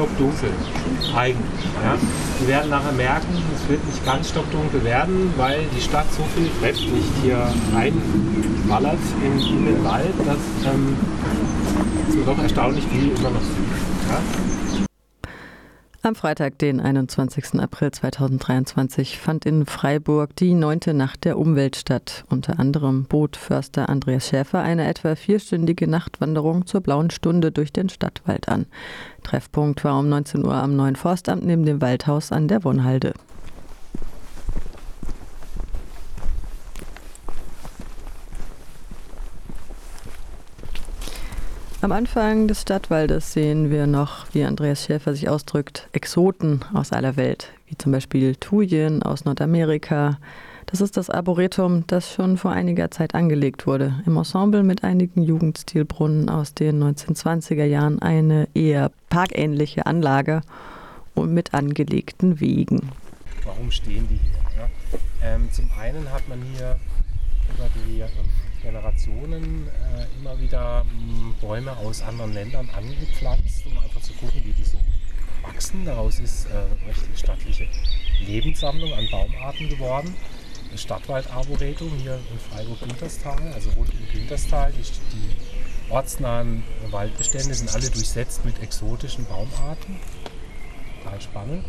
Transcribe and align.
stockdunkel. 0.00 0.50
Eigentlich. 1.14 1.64
Ja. 1.84 1.96
Wir 2.38 2.48
werden 2.48 2.70
nachher 2.70 2.92
merken, 2.92 3.28
es 3.54 3.68
wird 3.68 3.84
nicht 3.84 4.04
ganz 4.04 4.30
stockdunkel 4.30 4.82
werden, 4.84 5.32
weil 5.36 5.60
die 5.76 5.80
Stadt 5.80 6.06
so 6.12 6.24
viel 6.34 6.48
Fremdlicht 6.60 7.12
hier 7.22 7.46
reinballert 7.74 8.98
in, 9.22 9.38
in 9.38 9.64
den 9.66 9.84
Wald, 9.84 10.14
dass 10.24 10.72
ähm, 10.72 10.96
es 12.08 12.24
doch 12.24 12.42
erstaunlich 12.42 12.84
viel 12.86 13.10
immer 13.10 13.30
noch 13.30 13.42
sieht. 13.42 14.80
Ja. 14.80 14.89
Am 16.02 16.14
Freitag, 16.14 16.56
den 16.56 16.80
21. 16.80 17.60
April 17.60 17.90
2023, 17.90 19.18
fand 19.18 19.44
in 19.44 19.66
Freiburg 19.66 20.34
die 20.34 20.54
neunte 20.54 20.94
Nacht 20.94 21.26
der 21.26 21.36
Umwelt 21.36 21.76
statt. 21.76 22.24
Unter 22.30 22.58
anderem 22.58 23.04
bot 23.04 23.36
Förster 23.36 23.90
Andreas 23.90 24.26
Schäfer 24.26 24.60
eine 24.62 24.88
etwa 24.88 25.14
vierstündige 25.14 25.86
Nachtwanderung 25.86 26.64
zur 26.64 26.80
blauen 26.80 27.10
Stunde 27.10 27.52
durch 27.52 27.70
den 27.70 27.90
Stadtwald 27.90 28.48
an. 28.48 28.64
Treffpunkt 29.24 29.84
war 29.84 29.98
um 29.98 30.08
19 30.08 30.42
Uhr 30.42 30.54
am 30.54 30.74
neuen 30.74 30.96
Forstamt 30.96 31.44
neben 31.44 31.66
dem 31.66 31.82
Waldhaus 31.82 32.32
an 32.32 32.48
der 32.48 32.64
Wohnhalde. 32.64 33.12
Am 41.82 41.92
Anfang 41.92 42.46
des 42.46 42.60
Stadtwaldes 42.60 43.32
sehen 43.32 43.70
wir 43.70 43.86
noch, 43.86 44.26
wie 44.34 44.44
Andreas 44.44 44.84
Schäfer 44.84 45.14
sich 45.14 45.30
ausdrückt, 45.30 45.88
Exoten 45.92 46.62
aus 46.74 46.92
aller 46.92 47.16
Welt, 47.16 47.54
wie 47.68 47.78
zum 47.78 47.92
Beispiel 47.92 48.36
Thujen 48.36 49.02
aus 49.02 49.24
Nordamerika. 49.24 50.18
Das 50.66 50.82
ist 50.82 50.98
das 50.98 51.08
Arboretum, 51.08 51.84
das 51.86 52.12
schon 52.12 52.36
vor 52.36 52.50
einiger 52.50 52.90
Zeit 52.90 53.14
angelegt 53.14 53.66
wurde, 53.66 53.94
im 54.04 54.18
Ensemble 54.18 54.62
mit 54.62 54.84
einigen 54.84 55.22
Jugendstilbrunnen 55.22 56.28
aus 56.28 56.52
den 56.52 56.84
1920er 56.84 57.64
Jahren 57.64 58.02
eine 58.02 58.46
eher 58.52 58.90
parkähnliche 59.08 59.86
Anlage 59.86 60.42
und 61.14 61.32
mit 61.32 61.54
angelegten 61.54 62.40
Wegen. 62.40 62.90
Warum 63.42 63.70
stehen 63.70 64.06
die 64.06 64.16
hier? 64.16 64.60
Ja? 64.62 65.34
Ähm, 65.34 65.50
zum 65.50 65.70
einen 65.80 66.12
hat 66.12 66.28
man 66.28 66.42
hier 66.42 66.76
über 67.56 67.68
die 67.74 68.00
ähm, 68.00 68.49
Generationen 68.62 69.68
äh, 69.68 70.06
immer 70.18 70.38
wieder 70.40 70.84
m, 70.90 70.98
hm, 70.98 71.34
Bäume 71.40 71.76
aus 71.76 72.02
anderen 72.02 72.34
Ländern 72.34 72.68
angepflanzt, 72.70 73.66
um 73.66 73.78
einfach 73.78 74.00
zu 74.02 74.12
gucken, 74.14 74.42
wie 74.44 74.52
die 74.52 74.64
so 74.64 74.78
wachsen. 75.42 75.84
Daraus 75.84 76.18
ist 76.18 76.46
äh, 76.46 76.50
eine 76.50 76.90
richtig 76.90 77.18
stattliche 77.18 77.66
Lebenssammlung 78.26 78.92
an 78.92 79.08
Baumarten 79.10 79.68
geworden. 79.68 80.14
Das 80.70 80.82
Stadtwaldarboretum 80.82 81.90
hier 81.96 82.20
in 82.30 82.38
Freiburg-Günterstal, 82.38 83.52
also 83.54 83.70
rund 83.70 83.90
um 83.90 84.08
Günterstal. 84.12 84.72
Die, 84.72 84.82
die 84.82 85.90
ortsnahen 85.90 86.62
Waldbestände 86.90 87.54
sind 87.54 87.74
alle 87.74 87.90
durchsetzt 87.90 88.44
mit 88.44 88.62
exotischen 88.62 89.26
Baumarten. 89.26 89.96
Total 91.02 91.20
spannend. 91.20 91.64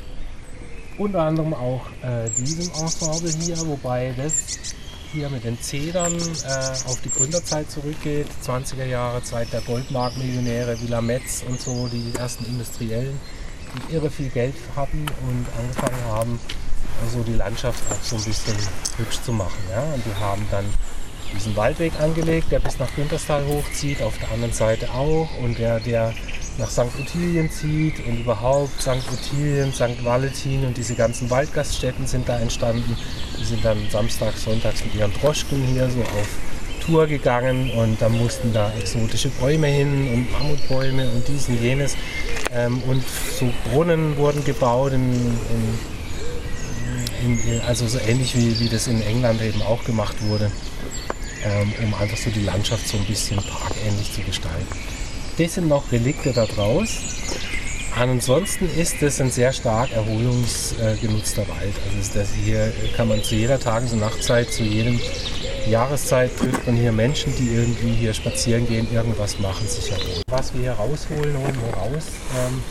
Unter 0.98 1.24
anderem 1.24 1.54
auch 1.54 1.88
äh, 2.04 2.30
diesem 2.38 2.70
Ensemble 2.80 3.32
hier, 3.32 3.58
wobei 3.66 4.14
das 4.16 4.76
hier 5.14 5.30
mit 5.30 5.44
den 5.44 5.60
Zedern 5.62 6.14
äh, 6.14 6.90
auf 6.90 7.02
die 7.02 7.10
Gründerzeit 7.10 7.70
zurückgeht, 7.70 8.28
20er 8.46 8.86
Jahre, 8.86 9.24
Zeit 9.24 9.52
der 9.52 9.62
Goldmarkmillionäre, 9.62 10.80
Villa 10.82 11.02
Metz 11.02 11.44
und 11.48 11.60
so, 11.60 11.88
die 11.88 12.14
ersten 12.18 12.46
Industriellen, 12.46 13.20
die 13.76 13.96
irre 13.96 14.10
viel 14.10 14.30
Geld 14.30 14.56
hatten 14.76 15.06
und 15.28 15.46
angefangen 15.58 16.04
haben, 16.06 16.40
also 17.04 17.24
die 17.24 17.34
Landschaft 17.34 17.80
auch 17.92 18.04
so 18.04 18.16
ein 18.16 18.24
bisschen 18.24 18.56
hübsch 18.98 19.22
zu 19.22 19.32
machen. 19.34 19.60
Ja? 19.70 19.82
Und 19.94 20.04
die 20.06 20.16
haben 20.20 20.46
dann 20.52 20.66
diesen 21.34 21.56
Waldweg 21.56 21.94
angelegt, 22.00 22.52
der 22.52 22.60
bis 22.60 22.80
nach 22.80 22.94
Günterstal 22.96 23.46
hochzieht, 23.46 24.02
auf 24.02 24.18
der 24.18 24.32
anderen 24.32 24.54
Seite 24.54 24.90
auch 24.92 25.30
und 25.42 25.58
der, 25.58 25.80
der 25.80 26.14
nach 26.62 26.70
St. 26.70 27.00
Ottilien 27.00 27.50
zieht 27.50 28.06
und 28.06 28.20
überhaupt 28.20 28.82
St. 28.82 29.02
Ottilien, 29.12 29.74
St. 29.74 30.06
Valentin 30.06 30.64
und 30.66 30.78
diese 30.78 30.94
ganzen 30.94 31.30
Waldgaststätten 31.30 32.06
sind 32.06 32.30
da 32.30 32.40
entstanden. 32.40 32.96
Die 33.40 33.44
sind 33.44 33.66
dann 33.66 33.78
samstags, 33.90 34.44
sonntags 34.44 34.86
mit 34.86 34.96
ihren 34.96 35.12
Droschken 35.14 35.62
hier 35.64 35.90
so 35.90 36.02
auf 36.02 36.28
Tour 36.86 37.08
gegangen 37.08 37.72
und 37.72 38.02
da 38.02 38.10
mussten 38.10 38.54
da 38.54 38.72
exotische 38.80 39.30
Bäume 39.30 39.68
hin 39.68 40.14
und 40.14 40.32
Mammutbäume 40.32 41.10
und 41.10 41.28
dies 41.28 41.50
und 41.50 41.62
jenes. 41.62 41.96
Ähm, 42.54 42.82
und 42.84 43.04
so 43.40 43.52
Brunnen 43.70 44.18
wurden 44.18 44.44
gebaut, 44.46 44.94
in, 44.94 45.14
in, 47.24 47.40
in, 47.40 47.62
also 47.62 47.88
so 47.88 47.98
ähnlich 48.00 48.36
wie, 48.36 48.60
wie 48.60 48.70
das 48.70 48.88
in 48.88 49.02
England 49.02 49.42
eben 49.42 49.62
auch 49.64 49.84
gemacht 49.84 50.16
wurde, 50.28 50.52
ähm, 51.44 51.74
um 51.84 51.94
einfach 51.96 52.18
so 52.18 52.30
die 52.30 52.44
Landschaft 52.44 52.88
so 52.88 52.98
ein 52.98 53.06
bisschen 53.06 53.38
parkähnlich 53.38 54.14
zu 54.14 54.22
gestalten 54.22 55.01
sind 55.48 55.68
noch 55.68 55.92
Relikte 55.92 56.34
da 56.34 56.46
draus. 56.46 56.98
Ansonsten 57.98 58.70
ist 58.78 59.02
es 59.02 59.20
ein 59.20 59.30
sehr 59.30 59.52
stark 59.52 59.92
erholungsgenutzter 59.92 61.48
Wald. 61.48 61.74
Also 61.86 62.20
das 62.20 62.30
hier 62.34 62.72
kann 62.96 63.10
man 63.10 63.22
zu 63.22 63.36
jeder 63.36 63.60
Tages- 63.60 63.92
und 63.92 64.00
Nachtzeit, 64.00 64.50
zu 64.52 64.64
jedem 64.64 65.00
Jahreszeit 65.68 66.36
trifft 66.38 66.66
man 66.66 66.76
hier 66.76 66.92
Menschen, 66.92 67.36
die 67.38 67.54
irgendwie 67.54 67.92
hier 67.92 68.14
spazieren 68.14 68.68
gehen, 68.68 68.88
irgendwas 68.92 69.40
machen, 69.40 69.68
sich 69.68 69.92
erholen. 69.92 70.24
Was 70.28 70.54
wir 70.54 70.62
hier 70.62 70.72
rausholen, 70.72 71.38
holen 71.38 71.58
wir 71.66 71.74
raus 71.74 72.06
ähm, 72.38 72.64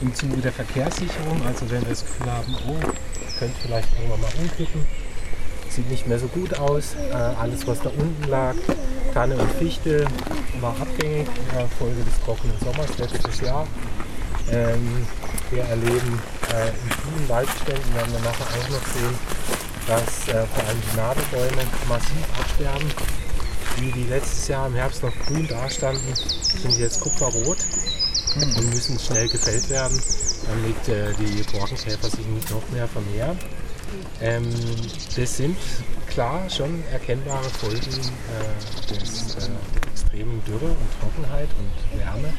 im 0.00 0.14
Zuge 0.14 0.36
der 0.36 0.52
Verkehrssicherung. 0.52 1.42
Also 1.46 1.68
wenn 1.70 1.82
wir 1.82 1.90
das 1.90 2.04
Gefühl 2.04 2.30
haben, 2.30 2.56
oh, 2.68 2.80
könnte 3.38 3.56
vielleicht 3.62 3.88
irgendwann 3.98 4.20
mal 4.20 4.30
umkippen, 4.40 4.86
sieht 5.68 5.90
nicht 5.90 6.06
mehr 6.06 6.18
so 6.18 6.28
gut 6.28 6.58
aus. 6.58 6.94
Äh, 7.10 7.14
alles, 7.14 7.66
was 7.66 7.80
da 7.80 7.90
unten 7.90 8.28
lag, 8.28 8.54
Tanne 9.12 9.36
und 9.36 9.50
Fichte, 9.52 10.06
war 10.60 10.74
abgängig, 10.80 11.28
äh, 11.28 11.66
Folge 11.78 12.02
des 12.04 12.20
trockenen 12.24 12.56
Sommers 12.60 12.98
letztes 12.98 13.40
Jahr. 13.40 13.66
Ähm, 14.50 15.06
wir 15.50 15.64
erleben 15.64 16.20
äh, 16.52 16.68
in 16.68 16.90
vielen 17.02 17.28
Waldständen, 17.28 17.94
werden 17.94 18.12
wir 18.12 18.20
nachher 18.20 18.46
auch 18.46 18.68
noch 18.70 18.86
sehen, 18.86 19.18
dass 19.86 20.28
äh, 20.28 20.46
vor 20.46 20.64
allem 20.66 20.78
die 20.80 20.96
Nadelbäume 20.96 21.62
massiv 21.88 22.24
absterben. 22.38 22.90
Die, 23.78 23.92
die 23.92 24.04
letztes 24.04 24.48
Jahr 24.48 24.66
im 24.66 24.74
Herbst 24.74 25.02
noch 25.02 25.14
grün 25.26 25.46
dastanden, 25.48 26.14
sind 26.14 26.78
jetzt 26.78 27.00
kupferrot 27.00 27.58
und 28.36 28.74
müssen 28.74 28.98
schnell 28.98 29.28
gefällt 29.28 29.68
werden, 29.70 30.00
damit 30.48 30.88
äh, 30.88 31.12
die 31.14 31.42
Borkenkäfer 31.50 32.10
sich 32.10 32.26
nicht 32.26 32.50
noch 32.50 32.68
mehr 32.70 32.86
vermehren. 32.86 33.38
Ähm, 34.20 34.48
das 35.16 35.36
sind 35.36 35.56
klar 36.08 36.48
schon 36.50 36.82
erkennbare 36.92 37.44
Folgen 37.44 37.78
äh, 37.78 38.94
des 38.94 39.36
äh, 39.36 39.50
extremen 39.90 40.42
Dürre 40.44 40.66
und 40.66 41.00
Trockenheit 41.00 41.48
und 41.58 41.98
Wärme 41.98 42.32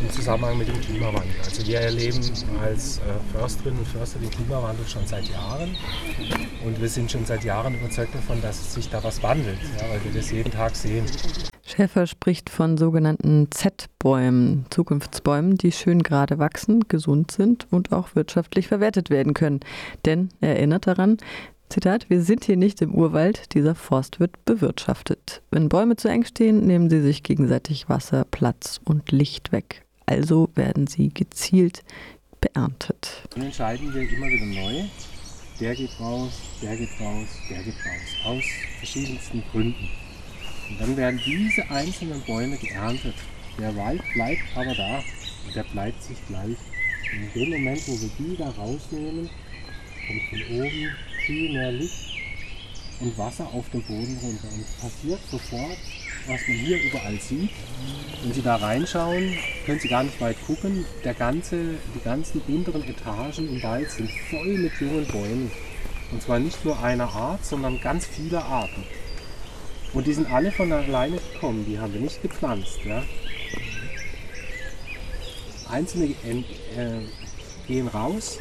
im 0.00 0.10
Zusammenhang 0.10 0.58
mit 0.58 0.68
dem 0.68 0.80
Klimawandel. 0.80 1.34
Also 1.44 1.66
wir 1.66 1.80
erleben 1.80 2.20
als 2.62 2.98
äh, 2.98 3.02
Försterinnen 3.36 3.80
und 3.80 3.88
Förster 3.88 4.18
den 4.18 4.30
Klimawandel 4.30 4.86
schon 4.86 5.06
seit 5.06 5.28
Jahren 5.28 5.76
und 6.64 6.80
wir 6.80 6.88
sind 6.88 7.10
schon 7.10 7.24
seit 7.26 7.44
Jahren 7.44 7.74
überzeugt 7.74 8.14
davon, 8.14 8.40
dass 8.42 8.74
sich 8.74 8.88
da 8.88 9.02
was 9.02 9.22
wandelt, 9.22 9.58
ja, 9.78 9.88
weil 9.88 10.02
wir 10.04 10.12
das 10.12 10.30
jeden 10.30 10.52
Tag 10.52 10.76
sehen. 10.76 11.06
Schäfer 11.66 12.06
spricht 12.06 12.48
von 12.48 12.78
sogenannten 12.78 13.48
Z-Bäumen, 13.50 14.66
Zukunftsbäumen, 14.70 15.56
die 15.58 15.72
schön 15.72 16.04
gerade 16.04 16.38
wachsen, 16.38 16.84
gesund 16.86 17.32
sind 17.32 17.66
und 17.72 17.92
auch 17.92 18.14
wirtschaftlich 18.14 18.68
verwertet 18.68 19.10
werden 19.10 19.34
können. 19.34 19.60
Denn 20.04 20.28
er 20.40 20.56
erinnert 20.56 20.86
daran, 20.86 21.16
Zitat, 21.68 22.08
wir 22.08 22.22
sind 22.22 22.44
hier 22.44 22.56
nicht 22.56 22.80
im 22.82 22.94
Urwald, 22.94 23.52
dieser 23.52 23.74
Forst 23.74 24.20
wird 24.20 24.44
bewirtschaftet. 24.44 25.42
Wenn 25.50 25.68
Bäume 25.68 25.96
zu 25.96 26.06
eng 26.08 26.24
stehen, 26.24 26.64
nehmen 26.64 26.88
sie 26.88 27.02
sich 27.02 27.24
gegenseitig 27.24 27.88
Wasser, 27.88 28.24
Platz 28.30 28.80
und 28.84 29.10
Licht 29.10 29.50
weg. 29.50 29.84
Also 30.06 30.48
werden 30.54 30.86
sie 30.86 31.08
gezielt 31.08 31.82
beerntet. 32.40 33.24
Dann 33.30 33.42
entscheiden 33.42 33.92
wir 33.92 34.02
immer 34.02 34.26
wieder 34.28 34.46
neu. 34.46 34.84
Der 35.58 35.74
geht 35.74 35.98
raus, 35.98 36.30
der 36.62 36.76
geht 36.76 36.90
raus, 37.00 37.26
der 37.50 37.62
geht 37.64 37.74
raus. 37.74 38.24
Aus 38.24 38.44
verschiedensten 38.78 39.42
Gründen. 39.50 39.88
Und 40.68 40.80
dann 40.80 40.96
werden 40.96 41.20
diese 41.24 41.68
einzelnen 41.70 42.20
Bäume 42.22 42.56
geerntet. 42.56 43.14
Der 43.58 43.74
Wald 43.76 44.02
bleibt 44.14 44.42
aber 44.54 44.74
da 44.74 44.98
und 45.46 45.54
der 45.54 45.64
bleibt 45.64 46.02
sich 46.02 46.16
gleich. 46.28 46.56
Und 47.12 47.22
in 47.22 47.32
dem 47.34 47.50
Moment, 47.50 47.86
wo 47.86 47.92
wir 47.92 48.10
die 48.18 48.36
da 48.36 48.50
rausnehmen, 48.50 49.30
kommt 50.06 50.22
von 50.30 50.58
oben 50.58 50.90
viel 51.24 51.52
mehr 51.52 51.72
Licht 51.72 52.16
und 53.00 53.16
Wasser 53.16 53.46
auf 53.52 53.68
den 53.70 53.82
Boden 53.82 54.18
runter. 54.22 54.48
Und 54.54 54.80
passiert 54.80 55.20
sofort, 55.30 55.78
was 56.26 56.40
man 56.48 56.56
hier 56.56 56.82
überall 56.82 57.18
sieht. 57.20 57.50
Wenn 58.22 58.32
Sie 58.32 58.42
da 58.42 58.56
reinschauen, 58.56 59.36
können 59.64 59.80
Sie 59.80 59.88
gar 59.88 60.02
nicht 60.02 60.20
weit 60.20 60.36
gucken. 60.46 60.84
Der 61.04 61.14
ganze, 61.14 61.74
die 61.94 62.04
ganzen 62.04 62.40
unteren 62.48 62.82
Etagen 62.84 63.48
im 63.48 63.62
Wald 63.62 63.90
sind 63.90 64.10
voll 64.30 64.58
mit 64.58 64.72
jungen 64.80 65.06
Bäumen. 65.06 65.50
Und 66.12 66.22
zwar 66.22 66.38
nicht 66.38 66.64
nur 66.64 66.82
einer 66.82 67.08
Art, 67.08 67.44
sondern 67.44 67.80
ganz 67.80 68.06
viele 68.06 68.42
Arten. 68.42 68.84
Und 69.96 70.06
die 70.06 70.12
sind 70.12 70.30
alle 70.30 70.52
von 70.52 70.70
alleine 70.70 71.16
gekommen, 71.16 71.64
die 71.66 71.78
haben 71.78 71.94
wir 71.94 72.02
nicht 72.02 72.20
gepflanzt. 72.20 72.80
Ja? 72.84 73.02
Einzelne 75.70 76.08
äh, 76.08 77.00
gehen 77.66 77.88
raus 77.88 78.38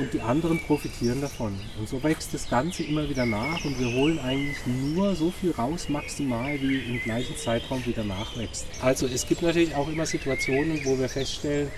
und 0.00 0.12
die 0.12 0.20
anderen 0.20 0.58
profitieren 0.66 1.20
davon. 1.20 1.56
Und 1.78 1.88
so 1.88 2.02
wächst 2.02 2.34
das 2.34 2.50
Ganze 2.50 2.82
immer 2.82 3.08
wieder 3.08 3.24
nach 3.24 3.64
und 3.64 3.78
wir 3.78 3.92
holen 3.92 4.18
eigentlich 4.18 4.56
nur 4.66 5.14
so 5.14 5.30
viel 5.30 5.52
raus, 5.52 5.88
maximal, 5.88 6.60
wie 6.60 6.78
im 6.90 7.00
gleichen 7.04 7.36
Zeitraum 7.36 7.86
wieder 7.86 8.02
nachwächst. 8.02 8.66
Also 8.80 9.06
es 9.06 9.24
gibt 9.28 9.42
natürlich 9.42 9.76
auch 9.76 9.88
immer 9.88 10.06
Situationen, 10.06 10.84
wo 10.84 10.98
wir 10.98 11.08
feststellen, 11.08 11.70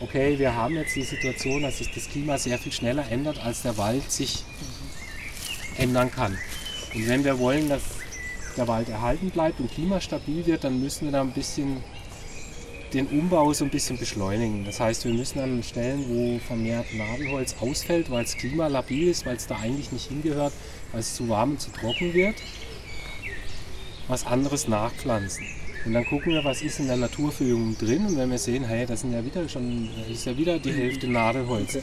okay, 0.00 0.38
wir 0.38 0.54
haben 0.54 0.76
jetzt 0.76 0.94
die 0.94 1.02
Situation, 1.02 1.62
dass 1.62 1.78
sich 1.78 1.92
das 1.92 2.08
Klima 2.08 2.38
sehr 2.38 2.58
viel 2.58 2.70
schneller 2.70 3.10
ändert, 3.10 3.44
als 3.44 3.62
der 3.62 3.76
Wald 3.76 4.08
sich 4.08 4.44
ändern 5.78 6.12
kann. 6.12 6.38
Und 6.94 7.08
wenn 7.08 7.24
wir 7.24 7.40
wollen, 7.40 7.68
dass 7.68 7.82
der 8.56 8.68
Wald 8.68 8.88
erhalten 8.88 9.30
bleibt 9.30 9.60
und 9.60 9.70
klimastabil 9.70 10.46
wird, 10.46 10.64
dann 10.64 10.80
müssen 10.80 11.06
wir 11.06 11.12
da 11.12 11.20
ein 11.20 11.32
bisschen 11.32 11.82
den 12.94 13.06
Umbau 13.08 13.52
so 13.52 13.64
ein 13.64 13.70
bisschen 13.70 13.98
beschleunigen. 13.98 14.64
Das 14.64 14.78
heißt, 14.78 15.04
wir 15.04 15.12
müssen 15.12 15.40
an 15.40 15.62
Stellen, 15.62 16.04
wo 16.08 16.38
vermehrt 16.38 16.86
Nadelholz 16.94 17.56
ausfällt, 17.60 18.10
weil 18.10 18.22
das 18.22 18.36
Klima 18.36 18.68
labil 18.68 19.08
ist, 19.08 19.26
weil 19.26 19.36
es 19.36 19.46
da 19.46 19.56
eigentlich 19.56 19.90
nicht 19.90 20.08
hingehört, 20.08 20.52
weil 20.92 21.00
es 21.00 21.14
zu 21.14 21.28
warm 21.28 21.52
und 21.52 21.60
zu 21.60 21.70
trocken 21.70 22.14
wird, 22.14 22.36
was 24.06 24.24
anderes 24.26 24.68
nachpflanzen. 24.68 25.44
Und 25.84 25.92
dann 25.92 26.06
gucken 26.06 26.32
wir, 26.32 26.44
was 26.44 26.62
ist 26.62 26.78
in 26.78 26.86
der 26.86 26.96
Naturverjüngung 26.96 27.76
drin. 27.76 28.06
Und 28.06 28.16
wenn 28.16 28.30
wir 28.30 28.38
sehen, 28.38 28.64
hey, 28.64 28.86
das 28.86 29.00
sind 29.00 29.12
ja 29.12 29.24
wieder 29.24 29.48
schon, 29.48 29.90
ist 30.10 30.24
ja 30.24 30.36
wieder 30.36 30.58
die 30.58 30.72
Hälfte 30.72 31.08
Nadelholz, 31.08 31.78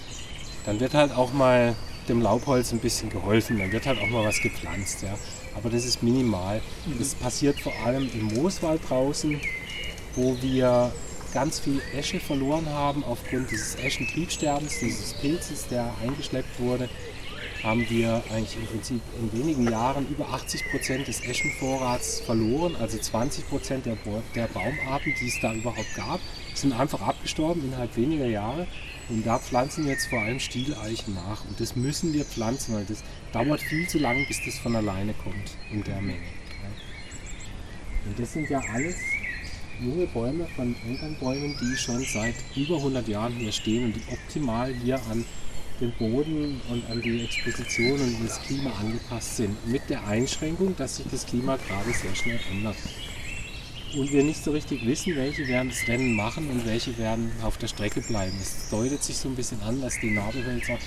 dann 0.65 0.79
wird 0.79 0.93
halt 0.93 1.11
auch 1.11 1.33
mal 1.33 1.75
dem 2.07 2.21
Laubholz 2.21 2.71
ein 2.71 2.79
bisschen 2.79 3.09
geholfen. 3.09 3.59
Dann 3.59 3.71
wird 3.71 3.85
halt 3.85 3.99
auch 3.99 4.07
mal 4.07 4.25
was 4.25 4.41
gepflanzt. 4.41 5.03
Ja. 5.03 5.15
Aber 5.55 5.69
das 5.69 5.85
ist 5.85 6.01
minimal. 6.01 6.61
Das 6.97 7.15
passiert 7.15 7.59
vor 7.59 7.73
allem 7.85 8.09
im 8.13 8.35
Mooswald 8.35 8.81
draußen, 8.87 9.39
wo 10.15 10.35
wir 10.41 10.91
ganz 11.33 11.59
viel 11.59 11.81
Esche 11.95 12.19
verloren 12.19 12.67
haben 12.69 13.03
aufgrund 13.03 13.51
dieses 13.51 13.75
Eschentriebsterbens, 13.75 14.79
dieses 14.79 15.13
Pilzes, 15.13 15.67
der 15.67 15.93
eingeschleppt 16.01 16.59
wurde 16.59 16.89
haben 17.63 17.87
wir 17.89 18.23
eigentlich 18.31 18.57
im 18.57 18.65
Prinzip 18.65 19.01
in 19.19 19.39
wenigen 19.39 19.69
Jahren 19.69 20.07
über 20.09 20.29
80 20.29 20.71
Prozent 20.71 21.07
des 21.07 21.21
Eschenvorrats 21.21 22.21
verloren. 22.21 22.75
Also 22.79 22.97
20 22.97 23.47
Prozent 23.49 23.85
der, 23.85 23.97
der 24.35 24.47
Baumarten, 24.47 25.13
die 25.19 25.27
es 25.27 25.39
da 25.41 25.53
überhaupt 25.53 25.95
gab, 25.95 26.19
sind 26.55 26.73
einfach 26.73 27.01
abgestorben 27.01 27.63
innerhalb 27.65 27.95
weniger 27.95 28.25
Jahre. 28.25 28.67
Und 29.09 29.25
da 29.25 29.37
pflanzen 29.37 29.87
jetzt 29.87 30.07
vor 30.07 30.19
allem 30.19 30.39
Stieleichen 30.39 31.13
nach. 31.13 31.45
Und 31.45 31.59
das 31.59 31.75
müssen 31.75 32.13
wir 32.13 32.25
pflanzen, 32.25 32.75
weil 32.75 32.85
das 32.85 33.03
dauert 33.31 33.61
viel 33.61 33.87
zu 33.87 33.99
lange, 33.99 34.25
bis 34.27 34.39
das 34.45 34.57
von 34.57 34.75
alleine 34.75 35.13
kommt 35.13 35.57
in 35.71 35.83
der 35.83 36.01
Menge. 36.01 36.19
Und 38.05 38.17
das 38.17 38.33
sind 38.33 38.49
ja 38.49 38.59
alles 38.73 38.95
junge 39.79 40.07
Bäume 40.07 40.47
von 40.55 40.75
Elternbäumen, 40.87 41.55
die 41.61 41.77
schon 41.77 42.03
seit 42.05 42.35
über 42.55 42.77
100 42.77 43.07
Jahren 43.07 43.33
hier 43.33 43.51
stehen 43.51 43.85
und 43.85 43.95
die 43.95 44.03
optimal 44.11 44.73
hier 44.73 44.95
an 45.11 45.25
den 45.81 45.91
Boden 45.93 46.61
und 46.69 46.89
an 46.89 47.01
die 47.01 47.23
Exposition 47.23 47.99
und 47.99 48.23
das 48.23 48.41
Klima 48.43 48.71
angepasst 48.79 49.37
sind. 49.37 49.67
Mit 49.67 49.89
der 49.89 50.05
Einschränkung, 50.07 50.75
dass 50.77 50.97
sich 50.97 51.07
das 51.11 51.25
Klima 51.25 51.57
gerade 51.57 51.91
sehr 51.91 52.15
schnell 52.15 52.39
ändert. 52.51 52.77
Und 53.97 54.11
wir 54.11 54.23
nicht 54.23 54.41
so 54.41 54.51
richtig 54.51 54.85
wissen, 54.85 55.15
welche 55.15 55.45
werden 55.47 55.69
das 55.69 55.87
Rennen 55.87 56.15
machen 56.15 56.49
und 56.49 56.65
welche 56.65 56.97
werden 56.97 57.31
auf 57.41 57.57
der 57.57 57.67
Strecke 57.67 57.99
bleiben. 58.01 58.37
Es 58.39 58.69
deutet 58.69 59.03
sich 59.03 59.17
so 59.17 59.27
ein 59.27 59.35
bisschen 59.35 59.61
an, 59.63 59.81
dass 59.81 59.99
die 59.99 60.11
Nadelhölzer 60.11 60.77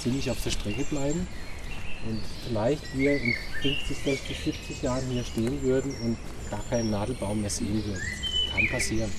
ziemlich 0.00 0.30
auf 0.30 0.42
der 0.42 0.50
Strecke 0.50 0.84
bleiben 0.84 1.26
und 2.08 2.20
vielleicht 2.46 2.96
wir 2.96 3.20
in 3.20 3.34
50, 3.62 3.96
60, 4.04 4.38
70 4.44 4.82
Jahren 4.82 5.04
hier 5.10 5.24
stehen 5.24 5.62
würden 5.62 5.94
und 6.04 6.16
gar 6.50 6.62
keinen 6.70 6.90
Nadelbaum 6.90 7.40
mehr 7.40 7.50
sehen 7.50 7.84
würden. 7.84 8.02
Kann 8.52 8.68
passieren, 8.68 9.10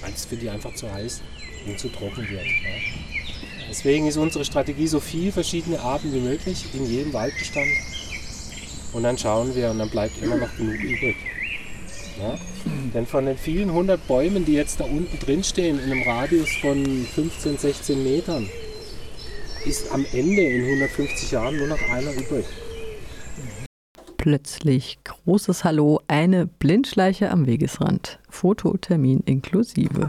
weil 0.00 0.12
es 0.12 0.24
für 0.24 0.36
die 0.36 0.48
einfach 0.48 0.74
zu 0.74 0.90
heiß 0.90 1.22
und 1.66 1.78
zu 1.78 1.88
trocken 1.90 2.28
wird. 2.28 2.44
Ja. 2.44 3.13
Deswegen 3.74 4.06
ist 4.06 4.16
unsere 4.16 4.44
Strategie 4.44 4.86
so 4.86 5.00
viel 5.00 5.32
verschiedene 5.32 5.80
Arten 5.80 6.12
wie 6.14 6.20
möglich 6.20 6.64
in 6.74 6.86
jedem 6.86 7.12
Waldbestand. 7.12 7.66
Und 8.92 9.02
dann 9.02 9.18
schauen 9.18 9.52
wir 9.56 9.68
und 9.70 9.80
dann 9.80 9.90
bleibt 9.90 10.22
immer 10.22 10.36
noch 10.36 10.56
genug 10.56 10.76
übrig. 10.76 11.16
Ja? 12.20 12.38
Denn 12.94 13.04
von 13.04 13.26
den 13.26 13.36
vielen 13.36 13.72
hundert 13.72 14.06
Bäumen, 14.06 14.44
die 14.44 14.52
jetzt 14.52 14.78
da 14.78 14.84
unten 14.84 15.18
drin 15.18 15.42
stehen, 15.42 15.80
in 15.80 15.90
einem 15.90 16.02
Radius 16.04 16.50
von 16.60 17.04
15, 17.16 17.58
16 17.58 18.04
Metern, 18.04 18.48
ist 19.66 19.90
am 19.90 20.06
Ende 20.12 20.42
in 20.42 20.64
150 20.66 21.32
Jahren 21.32 21.56
nur 21.56 21.66
noch 21.66 21.82
einer 21.90 22.12
übrig. 22.12 22.44
Plötzlich 24.24 25.00
großes 25.04 25.64
Hallo, 25.64 26.00
eine 26.08 26.46
Blindschleiche 26.46 27.30
am 27.30 27.44
Wegesrand. 27.44 28.18
Fototermin 28.30 29.20
inklusive. 29.26 30.08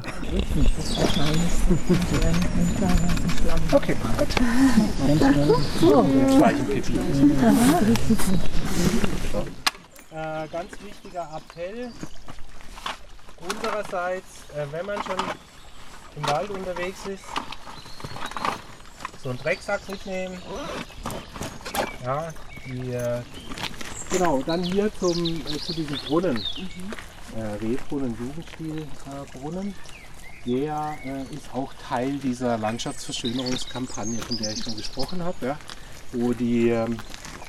Okay, 3.74 3.96
äh, 10.12 10.48
ganz 10.48 10.72
wichtiger 10.82 11.30
Appell 11.36 11.92
unsererseits, 13.42 14.46
äh, 14.56 14.66
wenn 14.72 14.86
man 14.86 15.04
schon 15.04 15.18
im 16.16 16.28
Wald 16.30 16.52
unterwegs 16.52 17.06
ist, 17.06 17.26
so 19.22 19.32
einen 19.32 19.40
Drecksack 19.40 19.90
mitnehmen. 19.90 20.38
Ja, 22.06 22.30
die 22.66 22.94
äh, 22.94 23.22
Genau, 24.18 24.42
dann 24.46 24.64
hier 24.64 24.90
zum, 24.98 25.42
äh, 25.42 25.58
zu 25.60 25.74
diesem 25.74 25.98
Brunnen. 25.98 26.36
Mhm. 26.38 27.38
Äh, 27.38 27.44
Rehbrunnen, 27.62 28.16
Jugendstilbrunnen. 28.18 29.76
Der 30.46 30.98
äh, 31.04 31.36
ist 31.36 31.54
auch 31.54 31.74
Teil 31.90 32.14
dieser 32.20 32.58
Landschaftsverschönerungskampagne, 32.58 34.18
von 34.20 34.38
der 34.38 34.54
ich 34.54 34.64
schon 34.64 34.78
gesprochen 34.78 35.22
habe, 35.22 35.46
ja, 35.46 35.58
wo 36.14 36.32
die 36.32 36.70
ähm, 36.70 36.98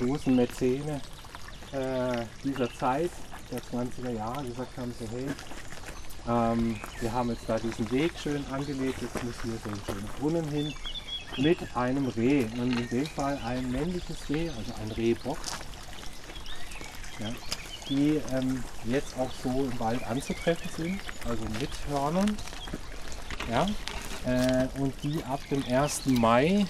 großen 0.00 0.34
Mäzene 0.34 1.00
äh, 1.70 2.24
dieser 2.42 2.68
Zeit, 2.74 3.12
der 3.52 3.60
20er 3.60 4.10
Jahre, 4.10 4.44
gesagt 4.44 4.76
haben, 4.76 4.92
so 4.98 5.06
hey, 5.08 5.26
ähm, 6.26 6.80
wir 6.98 7.12
haben 7.12 7.30
jetzt 7.30 7.44
da 7.46 7.60
diesen 7.60 7.88
Weg 7.92 8.10
schön 8.20 8.44
angelegt, 8.50 9.00
jetzt 9.02 9.22
müssen 9.22 9.52
wir 9.52 9.58
so 9.62 9.68
einen 9.68 9.80
schönen 9.86 10.08
Brunnen 10.18 10.48
hin 10.48 10.74
mit 11.36 11.58
einem 11.76 12.08
Reh. 12.08 12.46
Und 12.60 12.76
in 12.76 12.88
dem 12.88 13.06
Fall 13.06 13.38
ein 13.44 13.70
männliches 13.70 14.28
Reh, 14.28 14.48
also 14.48 14.72
ein 14.82 14.90
Rehbock, 14.90 15.38
ja, 17.20 17.28
die 17.88 18.20
ähm, 18.32 18.62
jetzt 18.84 19.18
auch 19.18 19.30
so 19.42 19.68
im 19.70 19.78
Wald 19.80 20.02
anzutreffen 20.04 20.70
sind, 20.76 21.00
also 21.28 21.42
mit 21.60 21.70
Hörnern. 21.88 22.36
Ja, 23.50 23.66
äh, 24.26 24.66
und 24.80 24.92
die 25.02 25.22
ab 25.24 25.40
dem 25.50 25.62
1. 25.64 26.06
Mai 26.06 26.66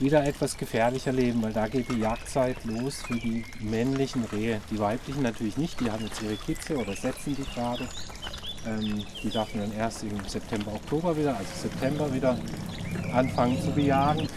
wieder 0.00 0.24
etwas 0.24 0.56
gefährlicher 0.56 1.12
leben, 1.12 1.42
weil 1.42 1.52
da 1.52 1.66
geht 1.68 1.88
die 1.90 1.98
Jagdzeit 1.98 2.64
los 2.64 3.02
für 3.02 3.16
die 3.16 3.44
männlichen 3.60 4.24
Rehe. 4.24 4.60
Die 4.70 4.78
weiblichen 4.78 5.22
natürlich 5.22 5.56
nicht, 5.56 5.80
die 5.80 5.90
haben 5.90 6.04
jetzt 6.04 6.22
ihre 6.22 6.36
Kitze 6.36 6.76
oder 6.76 6.94
setzen 6.94 7.36
die 7.36 7.44
gerade. 7.54 7.88
Ähm, 8.66 9.04
die 9.22 9.30
darf 9.30 9.54
man 9.54 9.68
dann 9.68 9.78
erst 9.78 10.02
im 10.02 10.24
September, 10.26 10.72
Oktober 10.72 11.16
wieder, 11.16 11.36
also 11.36 11.50
September 11.62 12.12
wieder 12.12 12.38
anfangen 13.12 13.60
zu 13.62 13.70
bejagen. 13.70 14.28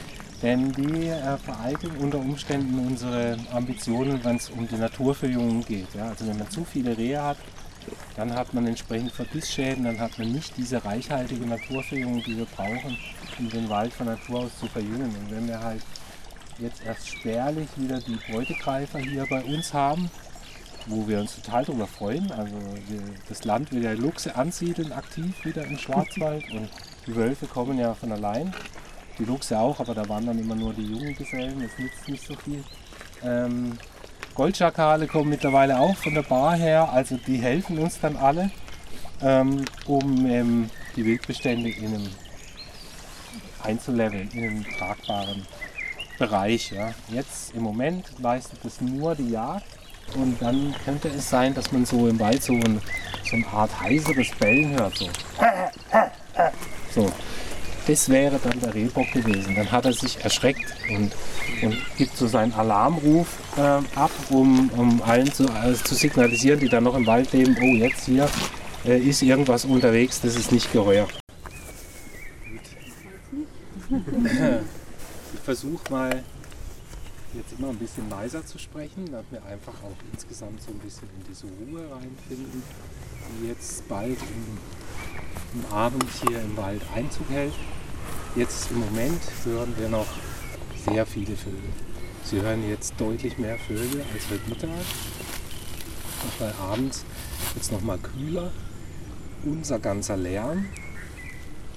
Denn 0.41 0.71
die 0.71 1.07
äh, 1.07 1.37
vereiteln 1.37 1.97
unter 1.97 2.17
Umständen 2.17 2.79
unsere 2.79 3.37
Ambitionen, 3.53 4.23
wenn 4.23 4.37
es 4.37 4.49
um 4.49 4.67
die 4.67 4.75
Naturverjüngung 4.75 5.63
geht. 5.65 5.93
Ja? 5.93 6.09
Also 6.09 6.27
wenn 6.27 6.37
man 6.37 6.49
zu 6.49 6.65
viele 6.65 6.97
Rehe 6.97 7.21
hat, 7.21 7.37
dann 8.15 8.33
hat 8.33 8.53
man 8.53 8.67
entsprechend 8.67 9.11
Verbissschäden, 9.11 9.83
dann 9.83 9.99
hat 9.99 10.17
man 10.17 10.31
nicht 10.31 10.55
diese 10.57 10.83
reichhaltige 10.83 11.45
Naturverjüngung, 11.45 12.23
die 12.23 12.37
wir 12.37 12.45
brauchen, 12.45 12.97
um 13.39 13.49
den 13.49 13.69
Wald 13.69 13.93
von 13.93 14.07
Natur 14.07 14.41
aus 14.41 14.59
zu 14.59 14.67
verjüngen. 14.67 15.15
Und 15.15 15.31
wenn 15.31 15.47
wir 15.47 15.59
halt 15.59 15.81
jetzt 16.59 16.85
erst 16.85 17.07
spärlich 17.07 17.67
wieder 17.75 17.99
die 17.99 18.17
Beutegreifer 18.31 18.99
hier 18.99 19.25
bei 19.29 19.43
uns 19.43 19.73
haben, 19.73 20.09
wo 20.87 21.07
wir 21.07 21.19
uns 21.19 21.35
total 21.35 21.65
darüber 21.65 21.87
freuen. 21.87 22.31
Also 22.31 22.55
wir, 22.87 23.01
das 23.29 23.43
Land 23.43 23.71
will 23.71 23.83
ja 23.83 23.93
Luchse 23.93 24.35
ansiedeln 24.35 24.91
aktiv 24.91 25.45
wieder 25.45 25.63
im 25.65 25.77
Schwarzwald 25.77 26.43
und 26.51 26.69
die 27.07 27.15
Wölfe 27.15 27.47
kommen 27.47 27.77
ja 27.77 27.93
von 27.93 28.11
allein 28.11 28.53
die 29.17 29.25
Luchse 29.25 29.59
auch, 29.59 29.79
aber 29.79 29.93
da 29.93 30.07
waren 30.07 30.25
dann 30.25 30.39
immer 30.39 30.55
nur 30.55 30.73
die 30.73 30.85
jungen 30.85 31.15
Gesellen, 31.15 31.61
das 31.61 31.77
nützt 31.77 32.07
nicht 32.07 32.25
so 32.25 32.35
viel. 32.35 32.63
Ähm, 33.23 33.77
Goldschakale 34.33 35.07
kommen 35.07 35.29
mittlerweile 35.29 35.79
auch 35.79 35.95
von 35.95 36.13
der 36.13 36.23
Bar 36.23 36.55
her, 36.55 36.89
also 36.91 37.17
die 37.17 37.37
helfen 37.37 37.77
uns 37.77 37.99
dann 37.99 38.15
alle, 38.15 38.49
ähm, 39.21 39.65
um 39.85 40.25
ähm, 40.25 40.69
die 40.95 41.05
Wildbestände 41.05 41.69
in 41.69 41.87
einem 41.87 42.09
einzuleveln, 43.63 44.29
in 44.31 44.43
einem 44.43 44.65
tragbaren 44.77 45.45
Bereich. 46.17 46.71
Ja. 46.71 46.93
Jetzt 47.09 47.53
im 47.53 47.63
Moment 47.63 48.05
leistet 48.19 48.63
es 48.65 48.81
nur 48.81 49.15
die 49.15 49.31
Jagd 49.31 49.65
und 50.15 50.41
dann 50.41 50.75
könnte 50.85 51.09
es 51.09 51.29
sein, 51.29 51.53
dass 51.53 51.71
man 51.71 51.85
so 51.85 52.07
im 52.07 52.19
Wald 52.19 52.41
so, 52.41 52.53
ein, 52.53 52.81
so 53.23 53.35
eine 53.35 53.47
Art 53.47 53.79
heiseres 53.79 54.31
Bellen 54.39 54.79
hört. 54.79 54.97
So. 54.97 55.09
so. 56.93 57.11
Das 57.87 58.09
wäre 58.09 58.39
dann 58.43 58.59
der 58.59 58.73
Rehbock 58.73 59.11
gewesen. 59.11 59.55
Dann 59.55 59.71
hat 59.71 59.85
er 59.85 59.93
sich 59.93 60.23
erschreckt 60.23 60.75
und, 60.89 61.11
und 61.63 61.77
gibt 61.97 62.15
so 62.15 62.27
seinen 62.27 62.53
Alarmruf 62.53 63.27
äh, 63.57 63.61
ab, 63.61 64.11
um, 64.29 64.69
um 64.77 65.01
allen 65.01 65.31
zu, 65.33 65.49
also 65.49 65.83
zu 65.83 65.95
signalisieren, 65.95 66.59
die 66.59 66.69
dann 66.69 66.83
noch 66.83 66.95
im 66.95 67.07
Wald 67.07 67.33
leben, 67.33 67.55
oh 67.59 67.75
jetzt 67.75 68.05
hier 68.05 68.29
äh, 68.85 68.99
ist 68.99 69.21
irgendwas 69.21 69.65
unterwegs, 69.65 70.21
das 70.21 70.35
ist 70.35 70.51
nicht 70.51 70.71
Geheuer. 70.71 71.07
Ich 75.33 75.39
versuche 75.43 75.91
mal 75.91 76.23
jetzt 77.33 77.53
immer 77.57 77.69
ein 77.69 77.77
bisschen 77.77 78.09
leiser 78.09 78.45
zu 78.45 78.57
sprechen, 78.59 79.05
damit 79.11 79.31
wir 79.31 79.43
einfach 79.45 79.73
auch 79.83 79.97
insgesamt 80.13 80.61
so 80.61 80.71
ein 80.71 80.79
bisschen 80.79 81.09
in 81.17 81.25
diese 81.29 81.47
Ruhe 81.47 81.81
reinfinden, 81.91 82.63
die 83.41 83.47
jetzt 83.47 83.87
bald 83.89 84.19
im 84.19 84.57
Abend 85.71 86.05
hier 86.27 86.41
im 86.41 86.55
Wald 86.57 86.81
Einzug 86.95 87.29
hält. 87.29 87.53
Jetzt 88.35 88.71
im 88.71 88.79
Moment 88.79 89.21
hören 89.43 89.73
wir 89.77 89.89
noch 89.89 90.07
sehr 90.85 91.05
viele 91.05 91.35
Vögel. 91.35 91.59
Sie 92.23 92.41
hören 92.41 92.67
jetzt 92.69 92.93
deutlich 92.97 93.37
mehr 93.37 93.57
Vögel 93.57 94.05
als 94.13 94.29
heute 94.29 94.49
Mittag. 94.49 94.69
Auch 94.69 96.41
weil 96.41 96.53
abends 96.71 97.03
es 97.59 97.71
nochmal 97.71 97.97
kühler. 97.97 98.51
Unser 99.43 99.79
ganzer 99.79 100.17
Lärm, 100.17 100.65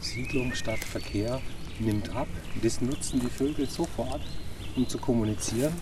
Siedlung, 0.00 0.54
Stadt, 0.54 0.84
Verkehr 0.84 1.40
nimmt 1.78 2.14
ab. 2.14 2.28
Das 2.62 2.80
nutzen 2.80 3.20
die 3.20 3.30
Vögel 3.30 3.68
sofort, 3.68 4.20
um 4.76 4.88
zu 4.88 4.98
kommunizieren. 4.98 5.72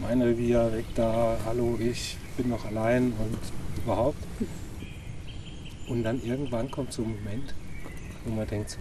Mein 0.00 0.20
Revier, 0.20 0.72
weg 0.72 0.86
da, 0.94 1.38
hallo, 1.46 1.78
ich 1.80 2.16
bin 2.36 2.48
noch 2.48 2.64
allein 2.64 3.12
und 3.12 3.38
überhaupt. 3.84 4.18
Und 5.88 6.04
dann 6.04 6.22
irgendwann 6.22 6.70
kommt 6.70 6.92
so 6.92 7.02
ein 7.02 7.10
Moment, 7.16 7.54
wo 8.24 8.34
man 8.34 8.46
denkt, 8.46 8.70
so, 8.70 8.78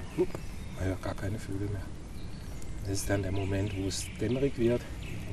man 0.78 0.86
hört 0.86 1.02
gar 1.02 1.16
keine 1.16 1.40
Vögel 1.40 1.68
mehr. 1.68 1.86
Das 2.84 2.94
ist 2.94 3.10
dann 3.10 3.22
der 3.22 3.32
Moment, 3.32 3.76
wo 3.78 3.88
es 3.88 4.06
dämmerig 4.20 4.58
wird, 4.58 4.82